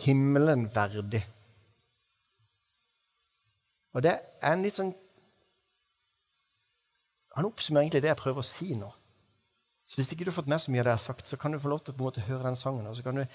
himmelen 0.04 0.70
verdig'. 0.74 1.24
Og 3.96 4.04
det 4.04 4.12
er 4.12 4.52
en 4.52 4.64
litt 4.66 4.76
sånn 4.76 4.94
Han 7.36 7.48
oppsummerer 7.50 7.84
egentlig 7.84 8.04
det 8.06 8.12
jeg 8.14 8.20
prøver 8.22 8.40
å 8.40 8.48
si 8.48 8.76
nå. 8.80 8.88
Så 9.86 10.00
Hvis 10.00 10.14
ikke 10.14 10.24
du 10.24 10.30
har 10.32 10.38
fått 10.38 10.48
med 10.52 10.62
så 10.64 10.72
mye 10.72 10.80
av 10.82 10.88
det 10.88 10.94
jeg 10.94 11.02
har 11.02 11.04
sagt, 11.04 11.28
så 11.28 11.38
kan 11.38 11.52
du 11.52 11.60
få 11.60 11.68
lov 11.72 11.82
til 11.84 11.92
å 11.92 11.98
på 11.98 12.04
en 12.04 12.08
måte 12.08 12.24
høre 12.30 12.48
den 12.48 12.56
sangen. 12.56 12.88
Og 12.88 12.96
så 12.96 13.04
kan 13.04 13.20
du 13.20 13.26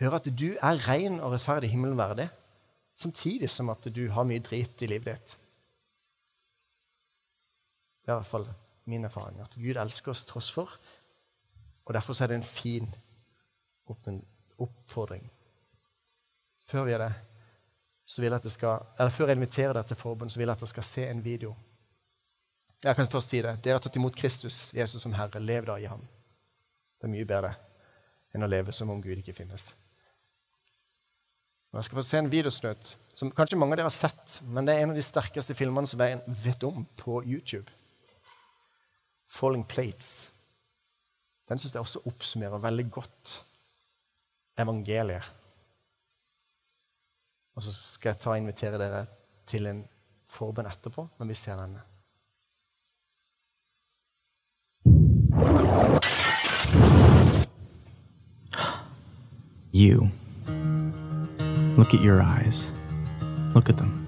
høre 0.00 0.16
at 0.16 0.30
du 0.32 0.46
er 0.54 0.80
ren 0.88 1.20
og 1.20 1.34
rettferdig 1.34 1.68
himmelen 1.74 2.00
verdig, 2.00 2.30
samtidig 2.96 3.50
som 3.52 3.68
at 3.68 3.84
du 3.92 4.00
har 4.16 4.24
mye 4.24 4.42
drit 4.42 4.80
i 4.80 4.88
livet 4.88 5.12
ditt. 5.12 5.36
Det 8.00 8.10
er 8.10 8.16
i 8.16 8.20
hvert 8.22 8.32
fall 8.32 8.48
min 8.88 9.04
erfaring. 9.04 9.44
At 9.44 9.58
Gud 9.60 9.76
elsker 9.76 10.12
oss 10.12 10.24
tross 10.28 10.50
for. 10.52 10.72
Og 11.84 11.94
derfor 11.94 12.16
er 12.16 12.32
det 12.32 12.40
en 12.40 12.48
fin 12.48 12.88
oppfordring. 14.58 15.28
Før 16.64 16.88
vi 16.88 16.94
gjør 16.94 17.04
det, 17.04 17.12
så 18.06 18.20
vil 18.20 18.30
jeg 18.30 18.36
at 18.36 18.44
jeg 18.44 18.52
skal, 18.52 18.82
eller 18.98 19.10
Før 19.10 19.30
jeg 19.30 19.36
inviterer 19.36 19.72
deg 19.72 19.86
til 19.86 19.96
forbund, 19.96 20.30
så 20.30 20.38
vil 20.38 20.48
jeg 20.48 20.56
at 20.56 20.60
dere 20.60 20.72
skal 20.72 20.86
se 20.86 21.06
en 21.08 21.24
video. 21.24 21.54
Jeg 22.84 22.96
kan 22.96 23.06
først 23.08 23.28
si 23.32 23.40
det. 23.42 23.54
Dere 23.64 23.78
har 23.78 23.80
tatt 23.80 23.96
imot 23.96 24.16
Kristus, 24.16 24.74
Jesus 24.76 25.02
som 25.02 25.14
Herre. 25.16 25.40
Lev 25.40 25.64
da 25.66 25.78
i 25.80 25.88
ham. 25.88 26.02
Det 27.00 27.08
er 27.08 27.14
mye 27.14 27.28
bedre 27.28 27.54
enn 28.34 28.44
å 28.44 28.50
leve 28.50 28.72
som 28.76 28.90
om 28.92 29.00
Gud 29.00 29.16
ikke 29.16 29.36
finnes. 29.36 29.70
Og 31.72 31.78
jeg 31.78 31.86
skal 31.88 31.98
få 31.98 32.04
se 32.06 32.18
en 32.20 32.30
videosnutt 32.30 32.90
som 33.16 33.30
kanskje 33.34 33.56
mange 33.58 33.74
av 33.74 33.80
dere 33.80 33.88
har 33.88 33.94
sett, 33.94 34.40
men 34.46 34.66
det 34.66 34.74
er 34.74 34.84
en 34.84 34.92
av 34.92 34.98
de 34.98 35.02
sterkeste 35.02 35.56
filmene 35.58 35.88
som 35.90 36.02
jeg 36.04 36.20
vet 36.44 36.66
om 36.68 36.84
på 37.00 37.22
YouTube. 37.24 37.66
'Falling 39.28 39.64
Plates'. 39.66 40.28
Den 41.48 41.58
syns 41.58 41.74
jeg 41.74 41.80
også 41.80 42.04
oppsummerer 42.06 42.62
veldig 42.62 42.90
godt 42.90 43.32
evangeliet 44.58 45.24
og 47.54 47.62
så 47.62 47.72
skal 47.72 48.08
jeg 48.08 48.18
ta 48.18 48.30
og 48.30 48.38
invitere 48.38 48.78
dere 48.78 49.04
til 49.46 49.66
en 49.70 49.84
forbønn 50.26 50.66
etterpå, 50.66 51.06
når 51.18 51.26
vi 51.26 51.34
ser 51.38 51.60
denne. 51.60 51.82
You. 59.72 60.08
Look 61.76 61.94
at 61.94 62.00
your 62.00 62.22
eyes. 62.22 62.72
Look 63.54 63.68
at 63.68 63.76
them. 63.76 64.06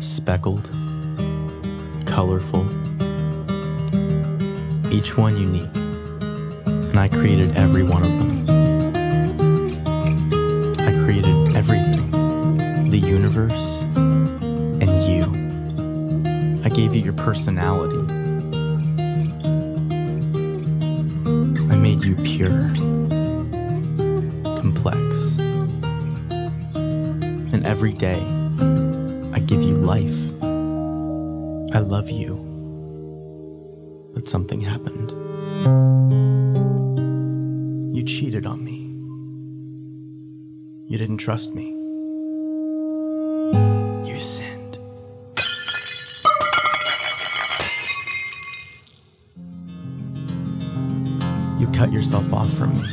Speckled, 0.00 0.70
colorful, 2.06 2.66
each 4.92 5.16
one 5.16 5.36
unique. 5.36 5.76
And 6.66 6.98
I 6.98 7.08
created 7.08 7.56
every 7.56 7.82
one 7.82 8.02
of 8.02 8.10
them. 8.18 8.44
I 10.80 10.92
created 11.04 11.56
everything 11.56 12.17
universe, 13.08 13.82
and 13.96 15.02
you. 15.08 15.24
I 16.62 16.68
gave 16.68 16.94
you 16.94 17.00
your 17.00 17.14
personality. 17.14 17.96
I 21.72 21.76
made 21.76 22.04
you 22.04 22.14
pure, 22.16 22.68
complex. 24.60 25.38
And 27.54 27.64
every 27.64 27.94
day, 27.94 28.20
I 29.32 29.40
give 29.40 29.62
you 29.62 29.76
life. 29.76 30.18
I 31.74 31.80
love 31.80 32.10
you. 32.10 32.44
But 34.12 34.28
something 34.28 34.60
happened. 34.60 35.12
You 37.96 38.02
cheated 38.04 38.44
on 38.44 38.62
me. 38.62 38.84
You 40.90 40.98
didn't 40.98 41.18
trust 41.18 41.54
me. 41.54 41.77
Yourself 52.08 52.32
off 52.32 52.50
from 52.54 52.72
me. 52.72 52.88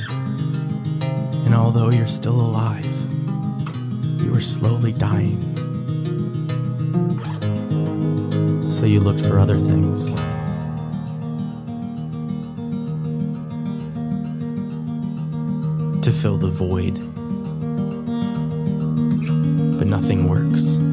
And 1.45 1.55
although 1.55 1.89
you're 1.89 2.05
still 2.05 2.35
alive, 2.37 2.85
you 4.21 4.29
were 4.29 4.41
slowly 4.41 4.91
dying. 4.91 5.39
So 8.69 8.85
you 8.85 8.99
looked 8.99 9.21
for 9.21 9.39
other 9.39 9.57
things. 9.57 10.07
To 16.01 16.11
fill 16.11 16.35
the 16.35 16.51
void. 16.51 16.95
But 19.79 19.87
nothing 19.87 20.27
works. 20.27 20.84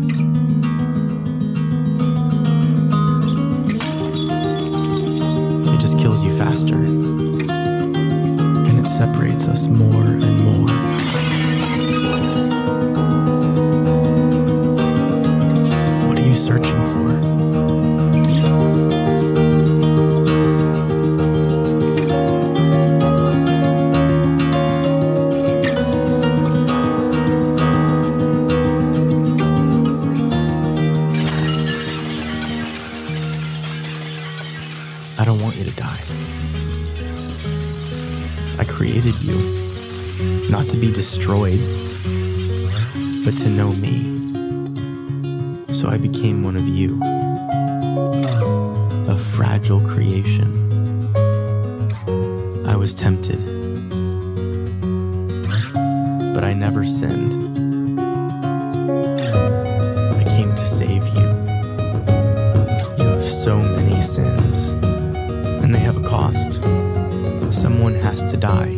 Someone 67.93 68.11
has 68.11 68.25
to 68.31 68.39
die, 68.39 68.71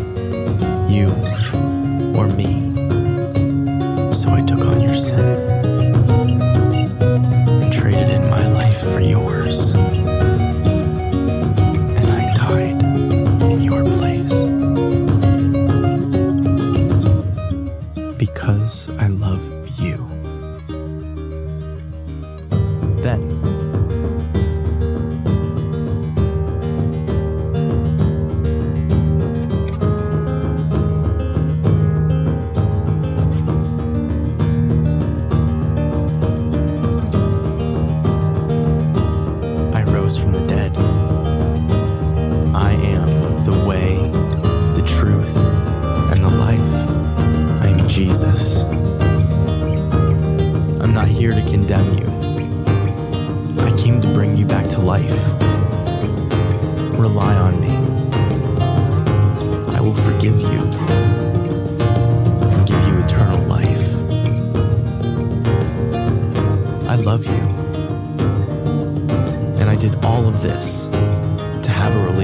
you 0.89 1.09
or 2.17 2.27
me. 2.27 2.64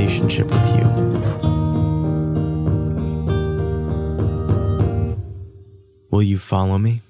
Relationship 0.00 0.46
with 0.50 0.68
you. 0.76 0.86
Will 6.10 6.22
you 6.22 6.38
follow 6.38 6.78
me? 6.78 7.00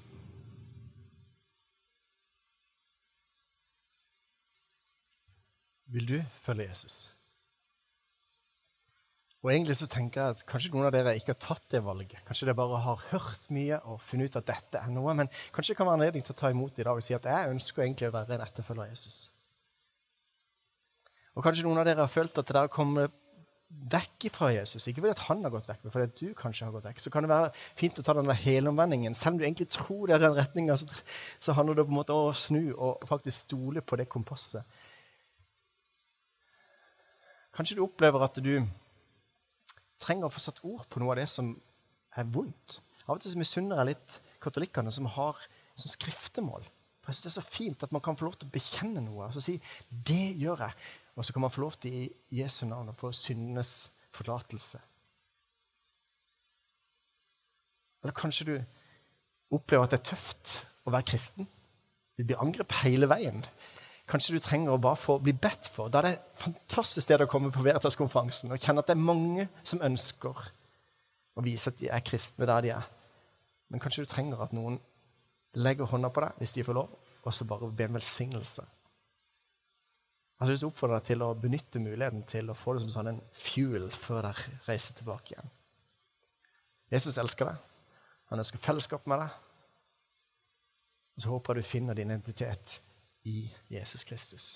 Vil 5.87 6.07
du 6.07 6.23
følge 6.33 6.63
Jesus? 6.69 7.11
Og 9.43 9.53
egentlig 9.53 9.77
så 9.77 9.87
tenker 9.87 10.21
jeg 10.21 10.29
at 10.29 10.43
Kanskje 10.45 10.69
noen 10.71 10.85
av 10.85 10.93
dere 10.93 11.15
ikke 11.17 11.33
har 11.33 11.39
tatt 11.41 11.63
det 11.71 11.81
valget. 11.83 12.19
Kanskje 12.27 12.45
dere 12.45 12.59
bare 12.59 12.77
har 12.85 13.03
hørt 13.09 13.49
mye 13.49 13.79
og 13.89 14.01
funnet 14.01 14.29
ut 14.29 14.37
at 14.37 14.47
dette 14.51 14.83
er 14.83 14.91
noe. 14.93 15.15
Men 15.17 15.31
kanskje 15.51 15.73
det 15.73 15.77
kan 15.79 15.89
være 15.89 15.99
anledning 15.99 16.25
til 16.27 16.35
å 16.35 16.41
ta 16.43 16.51
imot 16.53 16.79
i 16.79 16.85
dag 16.85 16.99
og 16.99 17.03
si 17.03 17.15
at 17.17 17.25
jeg 17.25 17.55
ønsker 17.55 17.83
egentlig 17.83 18.11
å 18.11 18.15
være 18.19 18.37
en 18.37 18.45
etterfølger 18.45 18.85
av 18.85 18.93
Jesus. 18.93 19.30
Og 21.35 21.45
kanskje 21.45 21.63
noen 21.65 21.79
av 21.81 21.87
dere 21.87 22.03
har 22.03 22.11
følt 22.11 22.37
at 22.37 22.47
dere 22.47 22.65
har 22.65 22.71
kommet 22.71 23.13
vekk 23.91 24.27
fra 24.33 24.49
Jesus. 24.51 24.87
Ikke 24.89 24.99
fordi 25.03 25.13
at 25.15 25.23
han 25.29 25.45
har 25.45 25.53
gått 25.53 25.69
vekk, 25.69 25.83
men 25.85 25.93
fordi 25.93 26.07
at 26.09 26.19
du 26.19 26.33
kanskje 26.37 26.67
har 26.67 26.73
gått 26.75 26.87
vekk. 26.89 26.99
Så 26.99 27.11
kan 27.13 27.23
det 27.23 27.31
være 27.31 27.51
fint 27.55 27.99
å 27.99 28.03
ta 28.03 28.15
den 28.17 28.27
der 28.27 28.39
helomvendingen. 28.41 29.15
Selv 29.15 29.35
om 29.35 29.39
du 29.39 29.45
egentlig 29.47 29.69
tror 29.71 30.09
det 30.09 30.17
er 30.17 30.25
den 30.25 30.35
retninga, 30.35 30.75
så, 30.77 30.89
så 31.39 31.55
handler 31.55 31.79
det 31.79 31.87
på 31.87 31.93
en 31.93 31.99
måte 32.01 32.15
om 32.15 32.31
å 32.31 32.35
snu 32.35 32.73
og 32.73 33.07
faktisk 33.07 33.45
stole 33.47 33.83
på 33.85 33.99
det 34.01 34.09
kompasset. 34.11 34.67
Kanskje 37.55 37.79
du 37.79 37.85
opplever 37.85 38.23
at 38.23 38.37
du 38.43 38.53
trenger 40.01 40.27
å 40.27 40.33
få 40.33 40.41
satt 40.43 40.61
ord 40.67 40.83
på 40.89 41.01
noe 41.01 41.15
av 41.15 41.21
det 41.21 41.29
som 41.31 41.53
er 42.19 42.27
vondt. 42.31 42.79
Av 43.07 43.15
og 43.15 43.23
til 43.23 43.39
misunner 43.39 43.81
jeg 43.81 43.93
litt 43.93 44.19
katolikkene 44.43 44.91
som 44.93 45.07
har 45.15 45.39
sånn 45.75 45.95
skriftemål. 45.95 46.63
For 47.01 47.11
jeg 47.11 47.17
synes 47.17 47.23
Det 47.23 47.31
er 47.31 47.41
så 47.41 47.53
fint 47.55 47.83
at 47.83 47.93
man 47.95 48.03
kan 48.03 48.17
få 48.17 48.27
lov 48.27 48.37
til 48.39 48.49
å 48.49 48.53
bekjenne 48.53 49.01
noe 49.03 49.23
og 49.23 49.27
altså 49.29 49.41
si 49.41 49.59
'det 49.89 50.37
gjør 50.37 50.67
jeg'. 50.67 50.75
Og 51.15 51.25
så 51.25 51.33
kan 51.33 51.43
man 51.43 51.51
få 51.51 51.61
lov 51.61 51.75
til 51.81 51.93
i 51.93 52.41
Jesu 52.41 52.65
navn 52.65 52.91
å 52.91 52.95
få 52.95 53.11
syndenes 53.15 53.91
forlatelse. 54.15 54.79
Eller 58.01 58.15
kanskje 58.17 58.47
du 58.47 58.53
opplever 59.53 59.85
at 59.85 59.93
det 59.93 59.99
er 59.99 60.09
tøft 60.13 60.53
å 60.87 60.93
være 60.93 61.09
kristen. 61.11 61.47
Du 62.17 62.23
blir 62.23 62.39
angrepet 62.41 62.83
hele 62.85 63.09
veien. 63.11 63.43
Kanskje 64.09 64.35
du 64.35 64.43
trenger 64.43 64.73
å 64.73 64.81
bare 64.81 64.99
få 64.99 65.19
bli 65.23 65.33
bedt 65.37 65.69
for. 65.71 65.91
Da 65.91 66.01
er 66.01 66.07
det 66.07 66.13
et 66.17 66.41
fantastisk 66.41 67.05
sted 67.05 67.21
å 67.23 67.29
komme 67.29 67.51
på 67.53 67.63
Veritas-konferansen 67.63 68.51
og 68.51 68.63
kjenne 68.63 68.83
at 68.83 68.89
det 68.89 68.97
er 68.97 69.05
mange 69.11 69.47
som 69.63 69.83
ønsker 69.85 70.41
å 71.37 71.43
vise 71.45 71.71
at 71.71 71.79
de 71.79 71.91
er 71.91 72.03
kristne 72.03 72.47
der 72.49 72.65
de 72.65 72.73
er. 72.75 72.89
Men 73.71 73.79
kanskje 73.79 74.03
du 74.03 74.11
trenger 74.11 74.41
at 74.43 74.55
noen 74.55 74.79
legger 75.55 75.87
hånda 75.87 76.11
på 76.11 76.23
deg 76.25 76.41
hvis 76.41 76.55
de 76.57 76.65
får 76.67 76.75
lov, 76.75 76.91
og 77.21 77.35
så 77.35 77.47
bare 77.47 77.69
be 77.75 77.87
en 77.87 77.95
velsignelse. 77.95 78.65
Jeg 80.41 80.47
har 80.47 80.55
lyst 80.55 80.63
til 80.63 80.65
å 80.65 80.71
oppfordre 80.71 80.97
deg 80.97 81.05
til 81.05 81.21
å 81.21 81.33
benytte 81.37 81.79
muligheten 81.83 82.23
til 82.25 82.47
å 82.49 82.55
få 82.57 82.73
det 82.73 82.81
som 82.81 82.89
sånn 82.89 83.11
en 83.11 83.19
fuel 83.29 83.83
før 83.93 84.25
dere 84.25 84.55
reiser 84.65 84.95
tilbake 84.97 85.35
igjen. 85.35 85.51
Jesus 86.89 87.19
elsker 87.21 87.45
deg. 87.51 87.59
Han 88.33 88.41
ønsker 88.41 88.63
fellesskap 88.63 89.05
med 89.05 89.21
deg. 89.21 89.35
Og 91.13 91.21
så 91.21 91.29
håper 91.35 91.61
jeg 91.61 91.61
du 91.61 91.69
finner 91.69 91.93
din 92.01 92.09
identitet 92.09 92.73
i 93.29 93.45
Jesus 93.69 94.01
Kristus. 94.09 94.49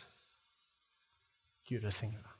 Gud 1.69 1.85
velsigne 1.85 2.17
deg. 2.17 2.33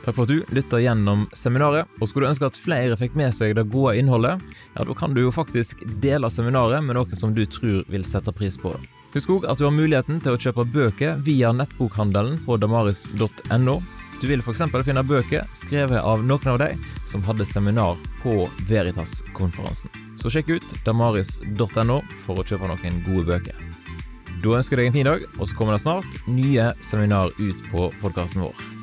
Takk 0.00 0.16
for 0.16 0.24
at 0.24 0.32
du 0.32 0.56
lytta 0.56 0.80
gjennom 0.80 1.28
seminaret. 1.36 1.92
Og 2.00 2.08
skulle 2.08 2.24
du 2.24 2.32
ønske 2.32 2.48
at 2.48 2.56
flere 2.56 2.96
fikk 2.96 3.20
med 3.20 3.36
seg 3.36 3.52
det 3.60 3.68
gode 3.68 3.98
innholdet, 4.00 4.40
ja, 4.72 4.80
da 4.80 4.96
kan 4.96 5.12
du 5.12 5.26
jo 5.26 5.40
faktisk 5.44 5.84
dele 6.00 6.32
seminaret 6.32 6.80
med 6.80 6.96
noen 6.96 7.20
som 7.20 7.36
du 7.36 7.44
tror 7.44 7.84
vil 7.92 8.08
sette 8.08 8.32
pris 8.32 8.56
på 8.56 8.72
det. 8.78 8.95
Husk 9.16 9.30
òg 9.32 9.46
at 9.48 9.56
du 9.56 9.64
har 9.64 9.72
muligheten 9.72 10.18
til 10.20 10.34
å 10.36 10.40
kjøpe 10.40 10.66
bøker 10.68 11.14
via 11.24 11.48
nettbokhandelen 11.56 12.36
på 12.44 12.58
damaris.no. 12.60 13.76
Du 14.20 14.26
vil 14.28 14.42
f.eks. 14.44 14.62
finne 14.84 15.04
bøker 15.08 15.48
skrevet 15.56 16.04
av 16.04 16.24
noen 16.24 16.52
av 16.52 16.60
de 16.60 16.68
som 17.08 17.24
hadde 17.24 17.48
seminar 17.48 17.96
på 18.20 18.44
Veritas-konferansen. 18.68 19.88
Så 20.20 20.32
sjekk 20.32 20.58
ut 20.58 20.78
damaris.no 20.84 22.02
for 22.26 22.36
å 22.36 22.44
kjøpe 22.44 22.68
noen 22.68 23.02
gode 23.08 23.24
bøker. 23.32 23.66
Da 24.44 24.58
ønsker 24.60 24.76
jeg 24.76 24.84
deg 24.84 24.92
en 24.92 24.98
fin 25.00 25.12
dag, 25.14 25.28
og 25.40 25.48
så 25.48 25.56
kommer 25.56 25.78
det 25.78 25.84
snart 25.86 26.24
nye 26.28 26.72
seminar 26.84 27.32
ut 27.40 27.68
på 27.72 27.88
podkasten 28.04 28.44
vår. 28.44 28.75